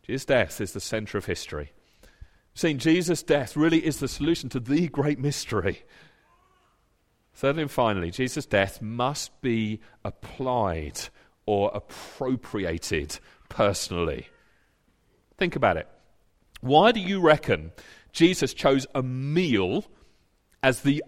Jesus' 0.02 0.24
death 0.24 0.62
is 0.62 0.72
the 0.72 0.80
center 0.80 1.18
of 1.18 1.26
history. 1.26 1.72
Seen 2.54 2.78
Jesus' 2.78 3.22
death 3.22 3.56
really 3.56 3.84
is 3.84 3.98
the 3.98 4.08
solution 4.08 4.48
to 4.50 4.60
the 4.60 4.88
great 4.88 5.18
mystery. 5.18 5.84
Thirdly 7.34 7.62
and 7.62 7.70
finally, 7.70 8.10
Jesus' 8.10 8.46
death 8.46 8.82
must 8.82 9.40
be 9.40 9.80
applied 10.04 11.00
or 11.46 11.70
appropriated 11.74 13.18
personally. 13.48 14.28
Think 15.38 15.56
about 15.56 15.76
it. 15.76 15.88
Why 16.60 16.92
do 16.92 17.00
you 17.00 17.20
reckon 17.20 17.72
Jesus 18.12 18.54
chose 18.54 18.86
a 18.94 19.02
meal 19.02 19.84
as 20.62 20.82
the 20.82 21.02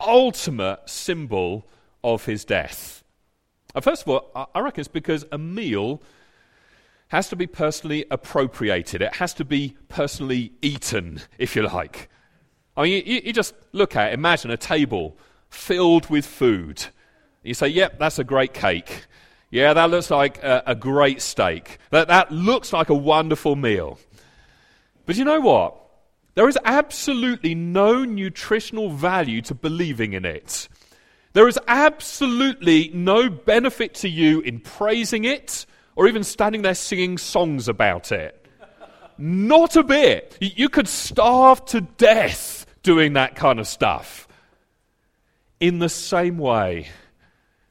ultimate 0.00 0.80
symbol 0.86 1.66
of 2.02 2.26
his 2.26 2.44
death? 2.44 3.04
Uh, 3.74 3.80
first 3.80 4.02
of 4.02 4.08
all, 4.08 4.48
I 4.54 4.60
reckon 4.60 4.80
it's 4.80 4.88
because 4.88 5.24
a 5.30 5.38
meal 5.38 6.02
has 7.08 7.28
to 7.30 7.36
be 7.36 7.46
personally 7.46 8.04
appropriated. 8.10 9.02
It 9.02 9.16
has 9.16 9.34
to 9.34 9.44
be 9.44 9.76
personally 9.88 10.52
eaten, 10.62 11.20
if 11.38 11.56
you 11.56 11.62
like. 11.62 12.08
I 12.76 12.84
mean, 12.84 13.02
you, 13.04 13.20
you 13.24 13.32
just 13.32 13.54
look 13.72 13.96
at 13.96 14.10
it, 14.10 14.14
imagine 14.14 14.50
a 14.50 14.56
table 14.56 15.16
filled 15.48 16.08
with 16.10 16.26
food. 16.26 16.84
You 17.42 17.54
say, 17.54 17.68
yep, 17.68 17.98
that's 17.98 18.18
a 18.18 18.24
great 18.24 18.52
cake. 18.52 19.06
Yeah, 19.50 19.72
that 19.72 19.90
looks 19.90 20.10
like 20.10 20.42
a, 20.42 20.62
a 20.66 20.74
great 20.74 21.22
steak. 21.22 21.78
That, 21.90 22.08
that 22.08 22.30
looks 22.30 22.72
like 22.72 22.90
a 22.90 22.94
wonderful 22.94 23.56
meal. 23.56 23.98
But 25.06 25.16
you 25.16 25.24
know 25.24 25.40
what? 25.40 25.74
There 26.34 26.48
is 26.48 26.58
absolutely 26.64 27.54
no 27.54 28.04
nutritional 28.04 28.90
value 28.90 29.40
to 29.42 29.54
believing 29.54 30.12
in 30.12 30.26
it. 30.26 30.68
There 31.32 31.48
is 31.48 31.58
absolutely 31.66 32.90
no 32.92 33.30
benefit 33.30 33.94
to 33.96 34.08
you 34.08 34.40
in 34.40 34.60
praising 34.60 35.24
it 35.24 35.64
or 35.98 36.06
even 36.06 36.22
standing 36.22 36.62
there 36.62 36.76
singing 36.76 37.18
songs 37.18 37.66
about 37.66 38.12
it. 38.12 38.46
Not 39.18 39.74
a 39.74 39.82
bit. 39.82 40.38
You 40.40 40.68
could 40.68 40.86
starve 40.86 41.64
to 41.66 41.80
death 41.80 42.66
doing 42.84 43.14
that 43.14 43.34
kind 43.34 43.58
of 43.58 43.66
stuff. 43.66 44.28
In 45.58 45.80
the 45.80 45.88
same 45.88 46.38
way, 46.38 46.86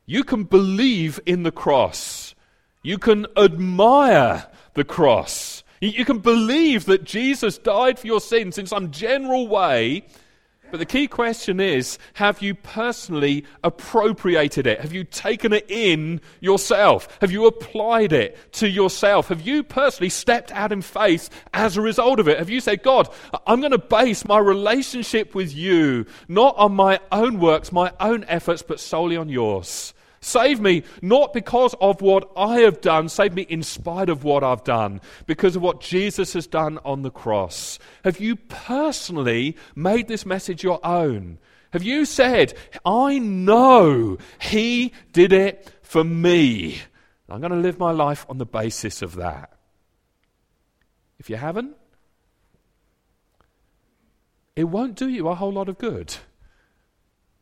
you 0.05 0.25
can 0.25 0.43
believe 0.43 1.21
in 1.25 1.43
the 1.43 1.53
cross, 1.53 2.35
you 2.83 2.97
can 2.97 3.27
admire 3.37 4.45
the 4.73 4.83
cross. 4.83 5.63
You 5.79 6.03
can 6.03 6.19
believe 6.19 6.85
that 6.85 7.05
Jesus 7.05 7.57
died 7.57 7.97
for 7.97 8.07
your 8.07 8.19
sins 8.19 8.57
in 8.57 8.65
some 8.65 8.91
general 8.91 9.47
way, 9.47 10.05
but 10.71 10.80
the 10.80 10.86
key 10.86 11.08
question 11.08 11.60
is 11.60 11.97
have 12.13 12.41
you 12.41 12.53
personally 12.56 13.45
appropriated 13.63 14.67
it? 14.67 14.82
Have 14.82 14.93
you 14.93 15.03
taken 15.03 15.53
it 15.53 15.65
in 15.69 16.21
yourself? 16.39 17.17
Have 17.21 17.32
you 17.32 17.45
applied 17.45 18.13
it 18.13 18.38
to 18.53 18.67
yourself? 18.67 19.30
Have 19.30 19.41
you 19.41 19.63
personally 19.63 20.10
stepped 20.10 20.51
out 20.51 20.71
in 20.71 20.82
faith 20.82 21.30
as 21.53 21.77
a 21.77 21.82
result 21.82 22.19
of 22.19 22.27
it? 22.27 22.38
Have 22.38 22.49
you 22.49 22.60
said, 22.60 22.84
God, 22.84 23.10
I'm 23.45 23.60
going 23.60 23.71
to 23.71 23.77
base 23.77 24.25
my 24.25 24.39
relationship 24.39 25.36
with 25.36 25.56
you 25.56 26.06
not 26.27 26.56
on 26.58 26.73
my 26.73 26.99
own 27.12 27.39
works, 27.39 27.71
my 27.71 27.91
own 27.99 28.25
efforts, 28.25 28.62
but 28.62 28.80
solely 28.80 29.17
on 29.17 29.30
yours? 29.30 29.93
Save 30.19 30.60
me 30.60 30.84
not 31.01 31.34
because 31.34 31.75
of 31.80 32.01
what 32.01 32.30
I 32.36 32.60
have 32.60 32.82
done, 32.82 33.10
save 33.10 33.34
me 33.34 33.43
in 33.43 33.63
spite 33.63 34.10
of 34.10 34.23
what 34.23 34.43
I've 34.43 34.63
done, 34.63 35.01
because 35.25 35.56
of 35.56 35.62
what 35.62 35.82
Jesus 35.82 36.34
has 36.34 36.47
done 36.47 36.80
on 36.84 37.03
the 37.03 37.12
cross. 37.12 37.80
Have 38.03 38.19
you 38.19 38.36
personally 38.36 39.56
made 39.75 40.08
this 40.08 40.25
message 40.25 40.63
your 40.63 40.86
own? 40.86 41.38
Have 41.71 41.84
you 41.84 42.06
said, 42.06 42.53
I 42.86 43.19
know 43.19 44.17
He 44.39 44.93
did 45.13 45.34
it 45.34 45.71
for 45.82 46.03
me? 46.03 46.82
I'm 47.30 47.41
going 47.41 47.51
to 47.51 47.58
live 47.58 47.77
my 47.77 47.91
life 47.91 48.25
on 48.30 48.38
the 48.38 48.45
basis 48.45 49.01
of 49.01 49.15
that. 49.15 49.51
If 51.19 51.30
you 51.30 51.36
haven't, 51.36 51.75
it 54.56 54.63
won't 54.63 54.95
do 54.95 55.08
you 55.10 55.27
a 55.27 55.36
whole 55.36 55.51
lot 55.51 55.69
of 55.69 55.77
good. 55.77 56.15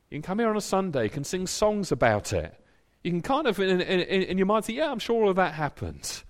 You 0.10 0.18
can 0.18 0.22
come 0.22 0.40
here 0.40 0.50
on 0.50 0.58
a 0.58 0.62
Sunday, 0.62 1.04
you 1.04 1.10
can 1.10 1.24
sing 1.24 1.48
songs 1.48 1.92
about 1.92 2.34
it. 2.34 2.60
You 3.06 3.12
can 3.12 3.22
kind 3.22 3.46
of, 3.46 3.60
in, 3.60 3.82
in, 3.82 4.02
in 4.02 4.38
your 4.40 4.48
mind, 4.48 4.66
say, 4.66 4.74
yeah, 4.74 4.90
I'm 4.90 4.98
sure 4.98 5.22
all 5.22 5.30
of 5.30 5.36
that 5.36 5.54
happened. 5.54 6.24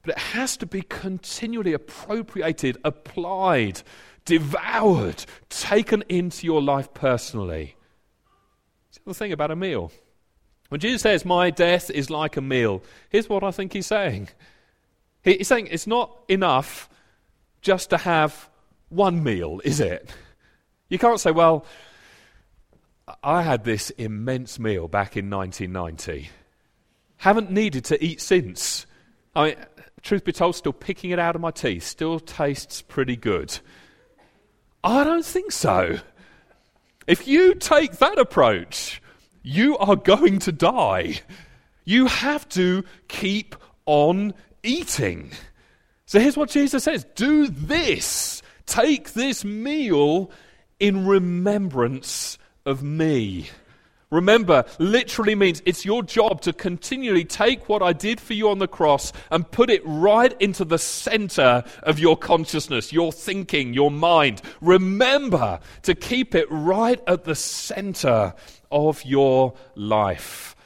But 0.00 0.12
it 0.12 0.18
has 0.18 0.56
to 0.56 0.66
be 0.66 0.80
continually 0.80 1.74
appropriated, 1.74 2.78
applied, 2.84 3.82
devoured, 4.24 5.26
taken 5.50 6.04
into 6.08 6.46
your 6.46 6.62
life 6.62 6.94
personally. 6.94 7.76
It's 8.88 8.98
the 9.04 9.12
thing 9.12 9.30
about 9.30 9.50
a 9.50 9.56
meal. 9.56 9.92
When 10.70 10.80
Jesus 10.80 11.02
says, 11.02 11.26
My 11.26 11.50
death 11.50 11.90
is 11.90 12.08
like 12.08 12.38
a 12.38 12.40
meal, 12.40 12.82
here's 13.10 13.28
what 13.28 13.44
I 13.44 13.50
think 13.50 13.74
he's 13.74 13.86
saying. 13.86 14.30
He's 15.22 15.48
saying 15.48 15.68
it's 15.70 15.86
not 15.86 16.18
enough 16.28 16.88
just 17.60 17.90
to 17.90 17.98
have 17.98 18.48
one 18.88 19.22
meal, 19.22 19.60
is 19.64 19.80
it? 19.80 20.14
You 20.88 20.98
can't 20.98 21.20
say, 21.20 21.30
Well, 21.30 21.66
I 23.22 23.42
had 23.42 23.64
this 23.64 23.90
immense 23.90 24.58
meal 24.58 24.88
back 24.88 25.16
in 25.16 25.30
1990. 25.30 26.30
Haven't 27.18 27.50
needed 27.50 27.84
to 27.86 28.04
eat 28.04 28.20
since. 28.20 28.86
I 29.34 29.44
mean, 29.44 29.56
truth 30.02 30.24
be 30.24 30.32
told, 30.32 30.56
still 30.56 30.72
picking 30.72 31.10
it 31.10 31.18
out 31.18 31.34
of 31.34 31.40
my 31.40 31.50
teeth. 31.50 31.84
Still 31.84 32.20
tastes 32.20 32.82
pretty 32.82 33.16
good. 33.16 33.58
I 34.84 35.04
don't 35.04 35.24
think 35.24 35.52
so. 35.52 35.98
If 37.06 37.26
you 37.26 37.54
take 37.54 37.98
that 37.98 38.18
approach, 38.18 39.02
you 39.42 39.78
are 39.78 39.96
going 39.96 40.40
to 40.40 40.52
die. 40.52 41.20
You 41.84 42.06
have 42.06 42.48
to 42.50 42.84
keep 43.08 43.56
on 43.86 44.34
eating. 44.62 45.32
So 46.06 46.20
here's 46.20 46.36
what 46.36 46.50
Jesus 46.50 46.84
says 46.84 47.04
do 47.14 47.48
this. 47.48 48.42
Take 48.66 49.14
this 49.14 49.44
meal 49.44 50.30
in 50.78 51.06
remembrance 51.06 52.38
of 52.68 52.82
me. 52.82 53.48
Remember, 54.10 54.64
literally 54.78 55.34
means 55.34 55.62
it's 55.66 55.84
your 55.84 56.02
job 56.02 56.40
to 56.42 56.52
continually 56.54 57.24
take 57.24 57.68
what 57.68 57.82
I 57.82 57.92
did 57.92 58.20
for 58.20 58.32
you 58.32 58.48
on 58.48 58.58
the 58.58 58.68
cross 58.68 59.12
and 59.30 59.50
put 59.50 59.68
it 59.68 59.82
right 59.84 60.34
into 60.40 60.64
the 60.64 60.78
center 60.78 61.62
of 61.82 61.98
your 61.98 62.16
consciousness, 62.16 62.90
your 62.90 63.12
thinking, 63.12 63.74
your 63.74 63.90
mind. 63.90 64.40
Remember 64.62 65.60
to 65.82 65.94
keep 65.94 66.34
it 66.34 66.46
right 66.50 67.00
at 67.06 67.24
the 67.24 67.34
center 67.34 68.32
of 68.70 69.04
your 69.04 69.54
life. 69.74 70.56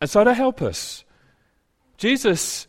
And 0.00 0.08
so, 0.08 0.24
to 0.24 0.32
help 0.32 0.62
us, 0.62 1.04
Jesus 1.98 2.66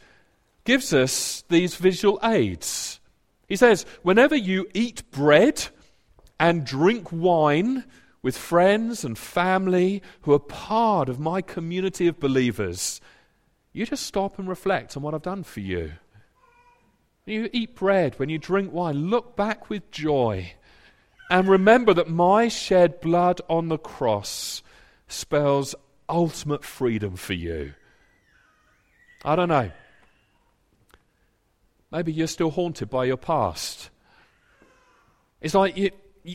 gives 0.65 0.93
us 0.93 1.43
these 1.47 1.75
visual 1.75 2.19
aids. 2.21 2.99
He 3.47 3.55
says, 3.55 3.85
Whenever 4.01 4.35
you 4.35 4.67
eat 4.73 5.09
bread 5.11 5.67
and 6.37 6.65
drink 6.65 7.13
wine, 7.13 7.85
with 8.25 8.35
friends 8.35 9.05
and 9.05 9.19
family 9.19 10.01
who 10.21 10.33
are 10.33 10.39
part 10.39 11.09
of 11.09 11.19
my 11.19 11.43
community 11.43 12.07
of 12.07 12.19
believers, 12.19 12.99
you 13.71 13.85
just 13.85 14.03
stop 14.03 14.39
and 14.39 14.49
reflect 14.49 14.97
on 14.97 15.03
what 15.03 15.13
I've 15.13 15.21
done 15.21 15.43
for 15.43 15.59
you. 15.59 15.91
When 17.25 17.35
you 17.35 17.49
eat 17.53 17.75
bread, 17.75 18.17
when 18.17 18.29
you 18.29 18.39
drink 18.39 18.73
wine, 18.73 19.11
look 19.11 19.35
back 19.35 19.69
with 19.69 19.91
joy 19.91 20.53
and 21.29 21.47
remember 21.47 21.93
that 21.93 22.09
my 22.09 22.47
shed 22.47 22.99
blood 22.99 23.41
on 23.47 23.67
the 23.67 23.77
cross 23.77 24.63
spells 25.07 25.75
ultimate 26.09 26.63
freedom 26.63 27.17
for 27.17 27.33
you. 27.33 27.75
I 29.23 29.35
don't 29.35 29.49
know. 29.49 29.69
Maybe 31.91 32.11
you're 32.11 32.25
still 32.25 32.49
haunted 32.49 32.89
by 32.89 33.05
your 33.05 33.17
past. 33.17 33.91
It's 35.41 35.53
like 35.53 35.77
you, 35.77 35.91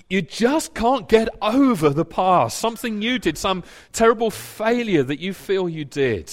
you 0.09 0.23
just 0.23 0.75
can't 0.75 1.09
get 1.09 1.29
over 1.43 1.91
the 1.91 2.05
past, 2.05 2.59
something 2.59 3.03
you 3.03 3.19
did, 3.19 3.37
some 3.37 3.65
terrible 3.93 4.31
failure 4.31 5.03
that 5.03 5.19
you 5.19 5.33
feel 5.33 5.69
you 5.69 5.85
did. 5.85 6.33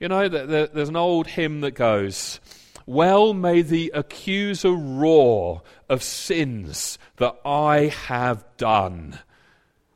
You 0.00 0.08
know, 0.08 0.28
there's 0.28 0.88
an 0.88 0.96
old 0.96 1.26
hymn 1.26 1.60
that 1.60 1.72
goes, 1.72 2.40
Well 2.84 3.32
may 3.32 3.62
the 3.62 3.92
accuser 3.94 4.72
roar 4.72 5.62
of 5.88 6.02
sins 6.02 6.98
that 7.16 7.36
I 7.44 7.86
have 8.06 8.44
done. 8.56 9.18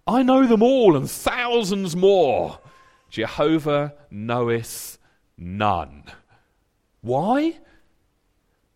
I 0.07 0.23
know 0.23 0.47
them 0.47 0.63
all 0.63 0.97
and 0.97 1.11
thousands 1.11 1.95
more. 1.95 2.61
Jehovah 3.11 3.95
knoweth 4.11 4.99
none. 5.37 6.05
Why? 7.01 7.59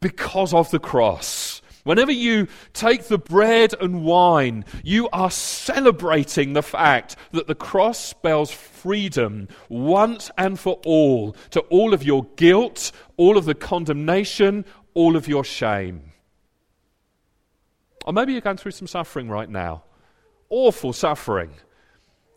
Because 0.00 0.52
of 0.52 0.70
the 0.70 0.78
cross. 0.78 1.62
Whenever 1.84 2.12
you 2.12 2.48
take 2.72 3.04
the 3.04 3.18
bread 3.18 3.74
and 3.80 4.04
wine, 4.04 4.64
you 4.82 5.08
are 5.10 5.30
celebrating 5.30 6.52
the 6.52 6.62
fact 6.62 7.14
that 7.32 7.46
the 7.46 7.54
cross 7.54 7.98
spells 7.98 8.50
freedom 8.50 9.48
once 9.68 10.30
and 10.36 10.58
for 10.58 10.80
all 10.84 11.36
to 11.50 11.60
all 11.60 11.94
of 11.94 12.02
your 12.02 12.24
guilt, 12.36 12.90
all 13.16 13.36
of 13.36 13.44
the 13.44 13.54
condemnation, 13.54 14.64
all 14.94 15.14
of 15.14 15.28
your 15.28 15.44
shame. 15.44 16.12
Or 18.06 18.12
maybe 18.12 18.32
you're 18.32 18.40
going 18.40 18.56
through 18.56 18.72
some 18.72 18.88
suffering 18.88 19.28
right 19.28 19.48
now 19.48 19.84
awful 20.54 20.92
suffering. 20.92 21.50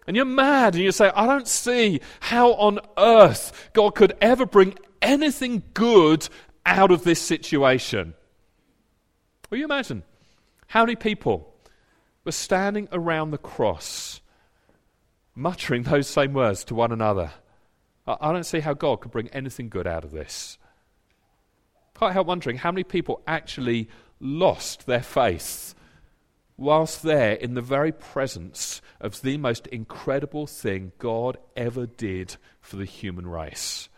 And 0.08 0.16
you're 0.16 0.26
mad 0.26 0.74
and 0.74 0.84
you 0.84 0.92
say, 0.92 1.12
I 1.16 1.28
don't 1.28 1.48
see 1.48 2.02
how 2.20 2.54
on 2.54 2.80
earth 2.98 3.70
God 3.74 3.94
could 3.94 4.14
ever 4.22 4.46
bring 4.46 4.74
anything 5.02 5.64
good 5.74 6.28
out 6.66 6.92
of 6.92 7.04
this 7.04 7.22
situation. 7.22 8.16
Will 9.50 9.60
you 9.60 9.66
imagine 9.66 10.04
how 10.68 10.84
many 10.84 10.96
people 10.96 11.54
were 12.26 12.32
standing 12.32 12.90
around 12.92 13.32
the 13.32 13.38
cross 13.38 14.22
muttering 15.36 15.84
those 15.84 16.08
same 16.08 16.34
words 16.34 16.64
to 16.66 16.76
one 16.76 16.92
another? 16.92 17.32
I 18.06 18.32
don't 18.32 18.46
see 18.46 18.60
how 18.60 18.74
God 18.74 19.02
could 19.02 19.12
bring 19.12 19.28
anything 19.30 19.70
good 19.70 19.88
out 19.88 20.04
of 20.04 20.12
this. 20.12 20.58
Can't 21.98 22.14
help 22.14 22.28
wondering 22.28 22.58
how 22.58 22.72
many 22.72 22.84
people 22.84 23.22
actually 23.28 23.90
lost 24.20 24.86
their 24.86 25.02
faith 25.02 25.76
whilst 26.58 27.04
there 27.04 27.34
in 27.34 27.54
the 27.54 27.62
very 27.62 27.92
presence 27.92 28.82
of 29.00 29.22
the 29.22 29.38
most 29.38 29.68
incredible 29.68 30.48
thing 30.48 30.92
God 30.98 31.38
ever 31.56 31.86
did 31.86 32.38
for 32.62 32.78
the 32.78 32.86
human 32.86 33.28
race. 33.28 33.90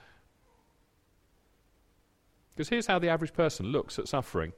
Because 2.54 2.70
here's 2.70 2.88
how 2.88 3.00
the 3.00 3.10
average 3.10 3.34
person 3.34 3.68
looks 3.68 3.98
at 3.98 4.08
suffering. 4.08 4.54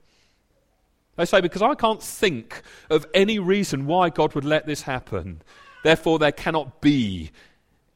They 1.15 1.25
say, 1.25 1.41
because 1.41 1.61
I 1.61 1.75
can't 1.75 2.01
think 2.01 2.61
of 2.89 3.05
any 3.13 3.37
reason 3.37 3.85
why 3.85 4.09
God 4.09 4.33
would 4.33 4.45
let 4.45 4.65
this 4.65 4.83
happen. 4.83 5.41
Therefore, 5.83 6.19
there 6.19 6.31
cannot 6.31 6.81
be 6.81 7.31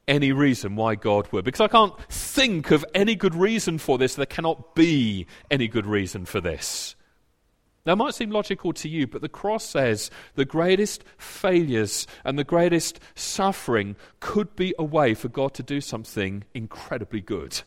any 0.07 0.31
reason 0.31 0.75
why 0.75 0.95
God 0.95 1.31
would. 1.31 1.45
Because 1.45 1.61
I 1.61 1.67
can't 1.67 1.93
think 2.09 2.71
of 2.71 2.85
any 2.93 3.15
good 3.15 3.35
reason 3.35 3.77
for 3.77 3.97
this, 3.97 4.15
there 4.15 4.25
cannot 4.25 4.75
be 4.75 5.27
any 5.49 5.67
good 5.67 5.85
reason 5.85 6.25
for 6.25 6.41
this. 6.41 6.95
Now, 7.85 7.93
it 7.93 7.97
might 7.97 8.15
seem 8.15 8.31
logical 8.31 8.73
to 8.73 8.89
you, 8.89 9.05
but 9.05 9.21
the 9.21 9.29
cross 9.29 9.63
says 9.63 10.09
the 10.33 10.45
greatest 10.45 11.03
failures 11.17 12.07
and 12.23 12.37
the 12.37 12.43
greatest 12.43 12.99
suffering 13.13 13.95
could 14.19 14.55
be 14.55 14.73
a 14.79 14.83
way 14.83 15.13
for 15.13 15.27
God 15.27 15.53
to 15.55 15.63
do 15.63 15.81
something 15.81 16.43
incredibly 16.55 17.21
good. 17.21 17.61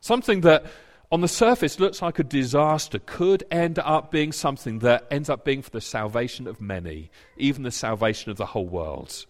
Something 0.00 0.42
that 0.42 0.66
on 1.12 1.20
the 1.20 1.28
surface 1.28 1.78
looks 1.78 2.02
like 2.02 2.18
a 2.18 2.24
disaster 2.24 2.98
could 2.98 3.44
end 3.50 3.78
up 3.78 4.10
being 4.10 4.32
something 4.32 4.80
that 4.80 5.06
ends 5.10 5.30
up 5.30 5.44
being 5.44 5.62
for 5.62 5.70
the 5.70 5.80
salvation 5.80 6.46
of 6.46 6.60
many, 6.60 7.10
even 7.36 7.62
the 7.62 7.70
salvation 7.70 8.30
of 8.30 8.36
the 8.36 8.46
whole 8.46 8.66
world. 8.66 9.26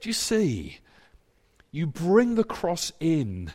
Do 0.00 0.08
you 0.08 0.14
see? 0.14 0.78
You 1.70 1.86
bring 1.86 2.36
the 2.36 2.44
cross 2.44 2.92
in. 2.98 3.52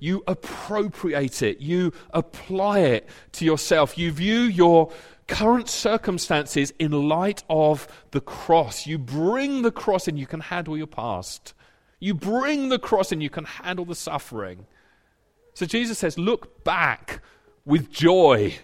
You 0.00 0.22
appropriate 0.26 1.42
it. 1.42 1.60
You 1.60 1.92
apply 2.10 2.80
it 2.80 3.08
to 3.32 3.44
yourself. 3.44 3.96
You 3.96 4.12
view 4.12 4.40
your 4.40 4.92
current 5.28 5.68
circumstances 5.68 6.72
in 6.78 7.08
light 7.08 7.42
of 7.48 7.88
the 8.10 8.20
cross. 8.20 8.86
You 8.86 8.98
bring 8.98 9.62
the 9.62 9.72
cross 9.72 10.06
in. 10.06 10.16
You 10.16 10.26
can 10.26 10.40
handle 10.40 10.76
your 10.76 10.86
past. 10.86 11.54
You 12.00 12.14
bring 12.14 12.68
the 12.68 12.78
cross 12.78 13.12
in. 13.12 13.20
You 13.20 13.30
can 13.30 13.44
handle 13.44 13.84
the 13.86 13.94
suffering. 13.94 14.66
So 15.58 15.66
Jesus 15.66 15.98
says, 15.98 16.16
Look 16.16 16.62
back 16.62 17.20
with 17.64 17.90
joy 17.90 18.54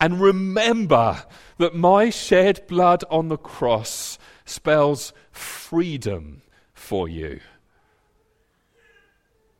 and 0.00 0.20
remember 0.20 1.24
that 1.56 1.74
my 1.74 2.10
shed 2.10 2.64
blood 2.68 3.02
on 3.10 3.26
the 3.26 3.36
cross 3.36 4.20
spells 4.44 5.12
freedom 5.32 6.42
for 6.74 7.08
you. 7.08 7.40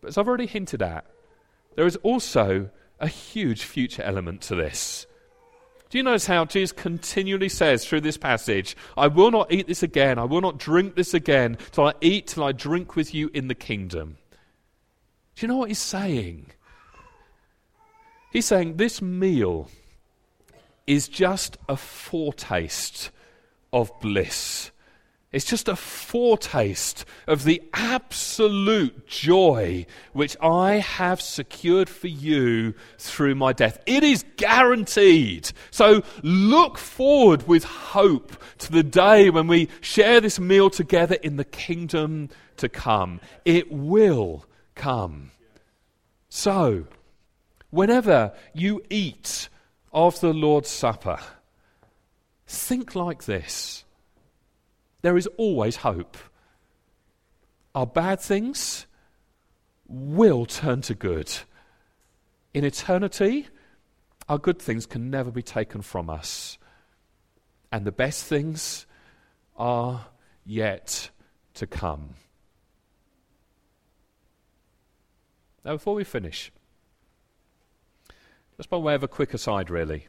But 0.00 0.10
as 0.10 0.18
I've 0.18 0.28
already 0.28 0.46
hinted 0.46 0.80
at, 0.80 1.04
there 1.74 1.84
is 1.84 1.96
also 1.96 2.70
a 3.00 3.08
huge 3.08 3.64
future 3.64 4.04
element 4.04 4.42
to 4.42 4.54
this. 4.54 5.08
Do 5.90 5.98
you 5.98 6.04
notice 6.04 6.26
how 6.26 6.44
Jesus 6.44 6.70
continually 6.70 7.48
says 7.48 7.84
through 7.84 8.02
this 8.02 8.16
passage, 8.16 8.76
I 8.96 9.08
will 9.08 9.32
not 9.32 9.52
eat 9.52 9.66
this 9.66 9.82
again, 9.82 10.16
I 10.16 10.24
will 10.26 10.42
not 10.42 10.58
drink 10.58 10.94
this 10.94 11.12
again, 11.12 11.58
till 11.72 11.88
I 11.88 11.94
eat, 12.00 12.28
till 12.28 12.44
I 12.44 12.52
drink 12.52 12.94
with 12.94 13.12
you 13.14 13.32
in 13.34 13.48
the 13.48 13.56
kingdom? 13.56 14.18
Do 15.34 15.44
you 15.44 15.48
know 15.48 15.56
what 15.56 15.70
he's 15.70 15.80
saying? 15.80 16.52
He's 18.30 18.46
saying 18.46 18.76
this 18.76 19.00
meal 19.00 19.68
is 20.86 21.08
just 21.08 21.56
a 21.68 21.76
foretaste 21.76 23.10
of 23.72 23.90
bliss. 24.00 24.70
It's 25.30 25.44
just 25.44 25.68
a 25.68 25.76
foretaste 25.76 27.04
of 27.26 27.44
the 27.44 27.62
absolute 27.74 29.06
joy 29.06 29.84
which 30.14 30.38
I 30.40 30.76
have 30.76 31.20
secured 31.20 31.90
for 31.90 32.06
you 32.06 32.72
through 32.96 33.34
my 33.34 33.52
death. 33.52 33.78
It 33.84 34.02
is 34.02 34.24
guaranteed. 34.38 35.50
So 35.70 36.02
look 36.22 36.78
forward 36.78 37.46
with 37.46 37.64
hope 37.64 38.42
to 38.58 38.72
the 38.72 38.82
day 38.82 39.28
when 39.28 39.48
we 39.48 39.68
share 39.82 40.22
this 40.22 40.40
meal 40.40 40.70
together 40.70 41.16
in 41.16 41.36
the 41.36 41.44
kingdom 41.44 42.30
to 42.56 42.70
come. 42.70 43.20
It 43.44 43.70
will 43.70 44.46
come. 44.74 45.32
So, 46.30 46.86
whenever 47.70 48.32
you 48.54 48.82
eat 48.90 49.48
of 49.92 50.20
the 50.20 50.32
Lord's 50.32 50.68
Supper, 50.68 51.18
think 52.46 52.94
like 52.94 53.24
this 53.24 53.84
there 55.02 55.16
is 55.16 55.28
always 55.36 55.76
hope. 55.76 56.16
Our 57.74 57.86
bad 57.86 58.20
things 58.20 58.86
will 59.86 60.46
turn 60.46 60.82
to 60.82 60.94
good. 60.94 61.32
In 62.52 62.64
eternity, 62.64 63.48
our 64.28 64.38
good 64.38 64.58
things 64.58 64.86
can 64.86 65.10
never 65.10 65.30
be 65.30 65.42
taken 65.42 65.82
from 65.82 66.10
us. 66.10 66.58
And 67.70 67.84
the 67.84 67.92
best 67.92 68.24
things 68.24 68.86
are 69.56 70.06
yet 70.44 71.10
to 71.54 71.66
come. 71.66 72.14
Now, 75.64 75.72
before 75.72 75.94
we 75.94 76.04
finish, 76.04 76.50
just 78.58 78.70
by 78.70 78.76
way 78.76 78.96
of 78.96 79.04
a 79.04 79.08
quick 79.08 79.34
aside, 79.34 79.70
really. 79.70 80.08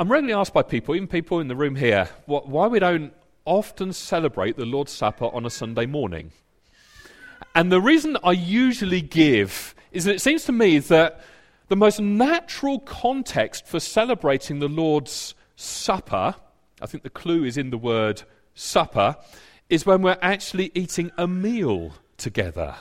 I'm 0.00 0.10
regularly 0.10 0.34
asked 0.40 0.52
by 0.52 0.62
people, 0.62 0.96
even 0.96 1.06
people 1.06 1.38
in 1.38 1.46
the 1.46 1.54
room 1.54 1.76
here, 1.76 2.08
why 2.26 2.66
we 2.66 2.80
don't 2.80 3.12
often 3.44 3.92
celebrate 3.92 4.56
the 4.56 4.66
Lord's 4.66 4.90
Supper 4.90 5.26
on 5.26 5.46
a 5.46 5.50
Sunday 5.50 5.86
morning. 5.86 6.32
And 7.54 7.70
the 7.70 7.80
reason 7.80 8.16
I 8.24 8.32
usually 8.32 9.00
give 9.00 9.76
is 9.92 10.06
that 10.06 10.16
it 10.16 10.20
seems 10.20 10.44
to 10.46 10.52
me 10.52 10.80
that 10.80 11.20
the 11.68 11.76
most 11.76 12.00
natural 12.00 12.80
context 12.80 13.64
for 13.64 13.78
celebrating 13.78 14.58
the 14.58 14.68
Lord's 14.68 15.36
Supper, 15.54 16.34
I 16.80 16.86
think 16.86 17.04
the 17.04 17.10
clue 17.10 17.44
is 17.44 17.56
in 17.56 17.70
the 17.70 17.78
word 17.78 18.24
supper, 18.54 19.14
is 19.68 19.86
when 19.86 20.02
we're 20.02 20.18
actually 20.20 20.72
eating 20.74 21.12
a 21.16 21.28
meal 21.28 21.92
together. 22.16 22.74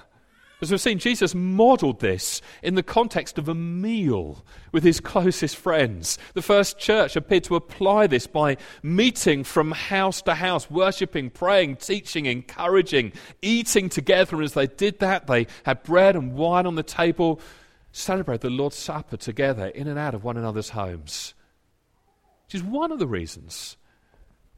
As 0.62 0.70
we've 0.70 0.80
seen, 0.80 1.00
Jesus 1.00 1.34
modeled 1.34 2.02
this 2.02 2.40
in 2.62 2.76
the 2.76 2.84
context 2.84 3.40
of 3.40 3.50
a 3.50 3.56
meal 3.56 4.46
with 4.72 4.84
his 4.84 5.00
closest 5.00 5.56
friends. 5.56 6.20
The 6.36 6.44
first 6.44 6.78
church 6.78 7.16
appeared 7.16 7.46
to 7.46 7.56
apply 7.56 8.06
this 8.06 8.28
by 8.28 8.58
meeting 8.84 9.44
from 9.44 9.72
house 9.72 10.22
to 10.24 10.36
house, 10.36 10.70
worshipping, 10.70 11.32
praying, 11.32 11.78
teaching, 11.78 12.28
encouraging, 12.28 13.14
eating 13.42 13.90
together. 13.90 14.36
And 14.36 14.46
as 14.46 14.54
they 14.54 14.68
did 14.68 15.00
that, 15.00 15.26
they 15.26 15.48
had 15.64 15.82
bread 15.82 16.16
and 16.16 16.36
wine 16.36 16.68
on 16.68 16.76
the 16.76 16.84
table, 16.84 17.42
celebrate 17.92 18.42
the 18.42 18.52
Lord's 18.52 18.76
Supper 18.78 19.18
together 19.18 19.66
in 19.66 19.88
and 19.88 19.98
out 19.98 20.14
of 20.14 20.24
one 20.24 20.38
another's 20.38 20.70
homes. 20.70 21.34
Which 22.46 22.54
is 22.54 22.64
one 22.64 22.92
of 22.92 23.00
the 23.00 23.08
reasons 23.08 23.78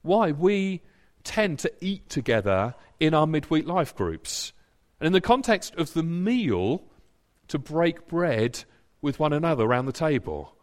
why 0.02 0.32
we 0.34 0.82
tend 1.24 1.60
to 1.60 1.72
eat 1.80 2.10
together 2.10 2.76
in 3.00 3.14
our 3.14 3.26
midweek 3.26 3.66
life 3.66 3.96
groups 3.96 4.52
and 5.04 5.08
in 5.08 5.12
the 5.12 5.20
context 5.20 5.76
of 5.76 5.94
the 5.94 6.02
meal, 6.02 6.82
to 7.50 7.60
break 7.60 8.08
bread 8.08 8.64
with 9.02 9.20
one 9.20 9.34
another 9.34 9.66
around 9.66 9.86
the 9.86 9.92
table. 9.92 10.56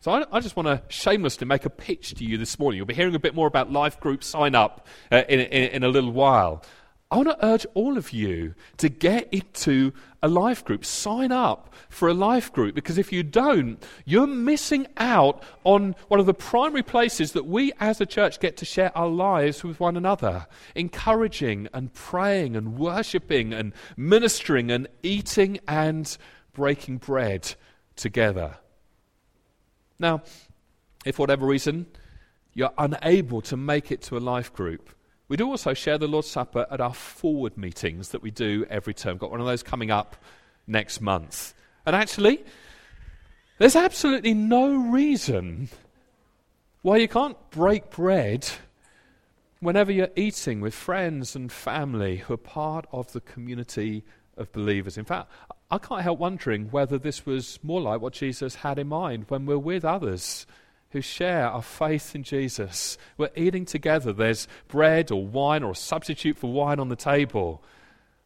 So 0.00 0.10
I, 0.10 0.24
I, 0.32 0.40
just 0.40 0.56
want 0.56 0.66
to 0.66 0.82
shamelessly 0.88 1.46
make 1.46 1.64
a 1.64 1.70
pitch 1.70 2.14
to 2.14 2.24
you 2.24 2.38
this 2.38 2.58
morning. 2.58 2.78
You'll 2.78 2.86
be 2.86 2.94
hearing 2.94 3.14
a 3.14 3.20
bit 3.20 3.36
more 3.36 3.46
about 3.46 3.70
life 3.70 4.00
group 4.00 4.24
sign 4.24 4.56
up 4.56 4.88
uh, 5.12 5.22
in, 5.28 5.38
in, 5.38 5.70
in 5.70 5.84
a 5.84 5.88
little 5.88 6.10
while. 6.10 6.64
I 7.08 7.18
want 7.18 7.28
to 7.28 7.46
urge 7.46 7.64
all 7.74 7.96
of 7.96 8.10
you 8.10 8.56
to 8.78 8.88
get 8.88 9.32
into 9.32 9.92
a 10.22 10.28
life 10.28 10.64
group. 10.64 10.84
Sign 10.84 11.32
up 11.32 11.74
for 11.88 12.08
a 12.08 12.14
life 12.14 12.52
group 12.52 12.74
because 12.74 12.98
if 12.98 13.12
you 13.12 13.22
don't, 13.22 13.84
you're 14.04 14.26
missing 14.26 14.86
out 14.96 15.42
on 15.64 15.96
one 16.08 16.20
of 16.20 16.26
the 16.26 16.34
primary 16.34 16.82
places 16.82 17.32
that 17.32 17.46
we 17.46 17.72
as 17.80 18.00
a 18.00 18.06
church 18.06 18.40
get 18.40 18.56
to 18.58 18.64
share 18.64 18.96
our 18.96 19.08
lives 19.08 19.64
with 19.64 19.80
one 19.80 19.96
another, 19.96 20.46
encouraging 20.74 21.68
and 21.74 21.92
praying 21.92 22.56
and 22.56 22.78
worshipping 22.78 23.52
and 23.52 23.72
ministering 23.96 24.70
and 24.70 24.88
eating 25.02 25.58
and 25.66 26.16
breaking 26.52 26.98
bread 26.98 27.54
together. 27.96 28.56
Now, 29.98 30.22
if 31.04 31.16
for 31.16 31.22
whatever 31.22 31.46
reason 31.46 31.86
you're 32.54 32.72
unable 32.78 33.40
to 33.40 33.56
make 33.56 33.90
it 33.90 34.02
to 34.02 34.16
a 34.16 34.20
life 34.20 34.52
group, 34.52 34.90
we 35.28 35.36
do 35.36 35.48
also 35.48 35.74
share 35.74 35.98
the 35.98 36.08
Lord's 36.08 36.28
Supper 36.28 36.66
at 36.70 36.80
our 36.80 36.94
forward 36.94 37.56
meetings 37.56 38.10
that 38.10 38.22
we 38.22 38.30
do 38.30 38.66
every 38.68 38.94
term. 38.94 39.16
Got 39.16 39.30
one 39.30 39.40
of 39.40 39.46
those 39.46 39.62
coming 39.62 39.90
up 39.90 40.16
next 40.66 41.00
month. 41.00 41.54
And 41.86 41.96
actually, 41.96 42.44
there's 43.58 43.76
absolutely 43.76 44.34
no 44.34 44.74
reason 44.90 45.68
why 46.82 46.96
you 46.98 47.08
can't 47.08 47.36
break 47.50 47.90
bread 47.90 48.48
whenever 49.60 49.92
you're 49.92 50.10
eating 50.16 50.60
with 50.60 50.74
friends 50.74 51.36
and 51.36 51.50
family 51.50 52.16
who 52.16 52.34
are 52.34 52.38
part 52.38 52.86
of 52.90 53.12
the 53.12 53.20
community 53.20 54.04
of 54.36 54.50
believers. 54.52 54.98
In 54.98 55.04
fact, 55.04 55.30
I 55.70 55.78
can't 55.78 56.02
help 56.02 56.18
wondering 56.18 56.70
whether 56.70 56.98
this 56.98 57.24
was 57.24 57.58
more 57.62 57.80
like 57.80 58.00
what 58.00 58.12
Jesus 58.12 58.56
had 58.56 58.78
in 58.78 58.88
mind 58.88 59.26
when 59.28 59.46
we're 59.46 59.58
with 59.58 59.84
others 59.84 60.46
who 60.92 61.00
share 61.00 61.46
our 61.46 61.62
faith 61.62 62.14
in 62.14 62.22
Jesus. 62.22 62.98
We're 63.16 63.30
eating 63.34 63.64
together. 63.64 64.12
There's 64.12 64.46
bread 64.68 65.10
or 65.10 65.26
wine 65.26 65.62
or 65.62 65.72
a 65.72 65.76
substitute 65.76 66.36
for 66.36 66.52
wine 66.52 66.78
on 66.78 66.88
the 66.88 66.96
table. 66.96 67.62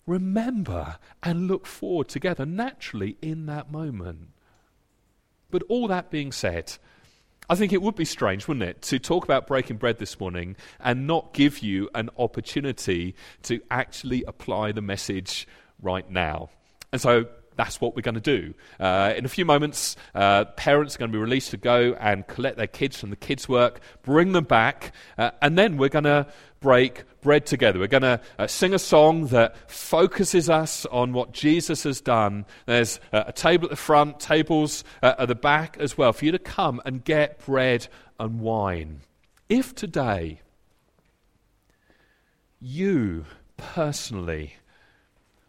Remember 0.05 0.97
and 1.23 1.49
look 1.49 1.67
forward 1.67 2.09
together 2.09 2.45
naturally 2.45 3.17
in 3.23 3.47
that 3.47 3.71
moment. 3.71 4.29
But 5.51 5.63
all 5.69 5.89
that 5.89 6.11
being 6.11 6.33
said, 6.33 6.77
I 7.49 7.55
think 7.55 7.73
it 7.73 7.81
would 7.81 7.95
be 7.95 8.05
strange, 8.05 8.49
wouldn't 8.49 8.69
it, 8.69 8.83
to 8.83 8.99
talk 8.99 9.25
about 9.25 9.47
breaking 9.47 9.77
bread 9.77 9.99
this 9.99 10.19
morning 10.19 10.57
and 10.81 11.07
not 11.07 11.33
give 11.33 11.61
you 11.61 11.89
an 11.95 12.11
opportunity 12.19 13.15
to 13.45 13.61
actually 13.71 14.25
apply 14.25 14.73
the 14.73 14.83
message 14.83 15.47
right 15.81 16.09
now. 16.11 16.51
And 16.93 17.01
so 17.01 17.27
that's 17.57 17.81
what 17.81 17.97
we're 17.97 18.03
going 18.03 18.14
to 18.14 18.21
do. 18.21 18.55
Uh, 18.79 19.12
in 19.16 19.25
a 19.25 19.29
few 19.29 19.45
moments, 19.45 19.97
uh, 20.14 20.45
parents 20.45 20.95
are 20.95 20.99
going 20.99 21.11
to 21.11 21.16
be 21.16 21.21
released 21.21 21.51
to 21.51 21.57
go 21.57 21.97
and 21.99 22.27
collect 22.27 22.57
their 22.57 22.66
kids 22.66 22.99
from 22.99 23.11
the 23.11 23.16
kids' 23.16 23.49
work, 23.49 23.81
bring 24.03 24.33
them 24.33 24.45
back, 24.45 24.92
uh, 25.19 25.31
and 25.42 25.59
then 25.59 25.77
we're 25.77 25.88
going 25.88 26.05
to 26.05 26.27
break 26.61 27.05
bread 27.21 27.47
together. 27.47 27.79
We're 27.79 27.87
going 27.88 28.03
to 28.03 28.21
uh, 28.38 28.47
sing 28.47 28.75
a 28.75 28.79
song 28.79 29.29
that 29.29 29.57
focuses 29.71 30.49
us 30.49 30.87
on 30.87 31.12
what 31.12 31.33
Jesus 31.33 31.83
has 31.83 32.01
done. 32.01 32.47
There's 32.66 33.01
uh, 33.12 33.25
a 33.27 33.33
table 33.33 33.64
at 33.64 33.71
the 33.71 33.77
front, 33.77 34.21
tables 34.21 34.85
uh, 35.03 35.14
at 35.19 35.29
the 35.29 35.35
back 35.35 35.77
as 35.79 35.99
well, 35.99 36.12
for 36.12 36.25
you 36.25 36.33
to 36.33 36.38
come 36.38 36.81
and 36.85 37.05
get 37.05 37.45
bread 37.45 37.88
and 38.19 38.40
wine. 38.40 39.01
If 39.49 39.75
today 39.75 40.40
you 42.61 43.27
personally 43.57 44.57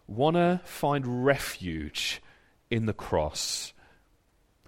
want 0.08 0.36
to 0.36 0.62
find 0.64 1.26
refuge 1.26 2.22
in 2.70 2.86
the 2.86 2.94
cross, 2.94 3.74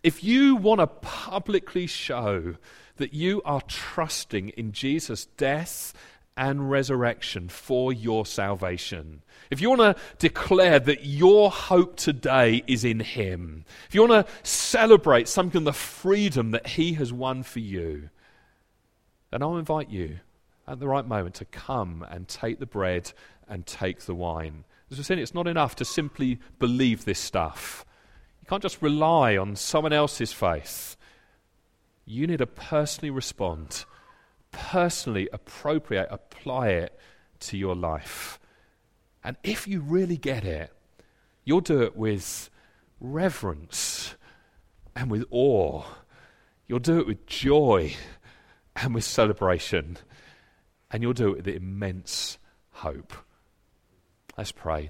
if 0.04 0.24
you 0.24 0.56
want 0.56 0.80
to 0.80 0.88
publicly 0.88 1.88
show 1.88 2.56
that 2.98 3.14
you 3.14 3.42
are 3.44 3.62
trusting 3.62 4.50
in 4.50 4.72
Jesus' 4.72 5.26
death 5.26 5.94
and 6.38 6.70
resurrection 6.70 7.50
for 7.50 7.92
your 7.92 8.26
salvation, 8.26 9.22
if 9.50 9.60
you 9.60 9.70
want 9.70 9.82
to 9.82 9.96
declare 10.20 10.80
that 10.80 11.06
your 11.06 11.50
hope 11.52 11.96
today 11.96 12.64
is 12.68 12.86
in 12.86 13.00
Him, 13.00 13.66
if 13.88 13.96
you 13.96 14.02
want 14.06 14.26
to 14.26 14.34
celebrate 14.44 15.28
something, 15.28 15.64
the 15.64 15.74
freedom 15.74 16.52
that 16.52 16.68
He 16.68 16.94
has 16.94 17.12
won 17.12 17.44
for 17.44 17.60
you, 17.60 18.10
then 19.32 19.42
I'll 19.42 19.58
invite 19.58 19.90
you 19.90 20.20
at 20.68 20.80
the 20.80 20.88
right 20.88 21.06
moment 21.06 21.36
to 21.36 21.46
come 21.46 22.06
and 22.10 22.28
take 22.28 22.60
the 22.60 22.66
bread 22.66 23.12
and 23.48 23.66
take 23.66 24.02
the 24.02 24.16
wine. 24.16 24.64
As 24.92 24.98
we've 24.98 25.06
seen, 25.06 25.20
it's 25.20 25.36
not 25.36 25.48
enough 25.48 25.76
to 25.78 25.86
simply 25.86 26.40
believe 26.58 27.06
this 27.06 27.20
stuff. 27.20 27.86
You 28.42 28.48
can't 28.48 28.64
just 28.64 28.82
rely 28.82 29.38
on 29.38 29.56
someone 29.56 29.94
else's 29.94 30.34
faith. 30.34 30.98
You 32.06 32.26
need 32.26 32.40
to 32.40 32.48
personally 32.48 33.12
respond, 33.12 33.86
personally 34.52 35.30
appropriate, 35.32 36.08
apply 36.10 36.70
it 36.70 37.00
to 37.42 37.58
your 37.58 37.76
life. 37.76 38.40
And 39.24 39.38
if 39.44 39.68
you 39.68 39.82
really 39.82 40.18
get 40.18 40.44
it, 40.44 40.74
you'll 41.46 41.62
do 41.62 41.84
it 41.84 41.96
with 41.96 42.50
reverence 43.00 44.16
and 44.96 45.12
with 45.12 45.26
awe. 45.30 45.84
You'll 46.68 46.80
do 46.80 47.00
it 47.00 47.06
with 47.06 47.28
joy 47.28 47.96
and 48.76 48.96
with 48.96 49.04
celebration. 49.04 49.98
And 50.90 51.04
you'll 51.04 51.14
do 51.14 51.30
it 51.30 51.38
with 51.38 51.48
immense 51.48 52.40
hope. 52.72 53.14
Let's 54.40 54.54
pray. 54.54 54.88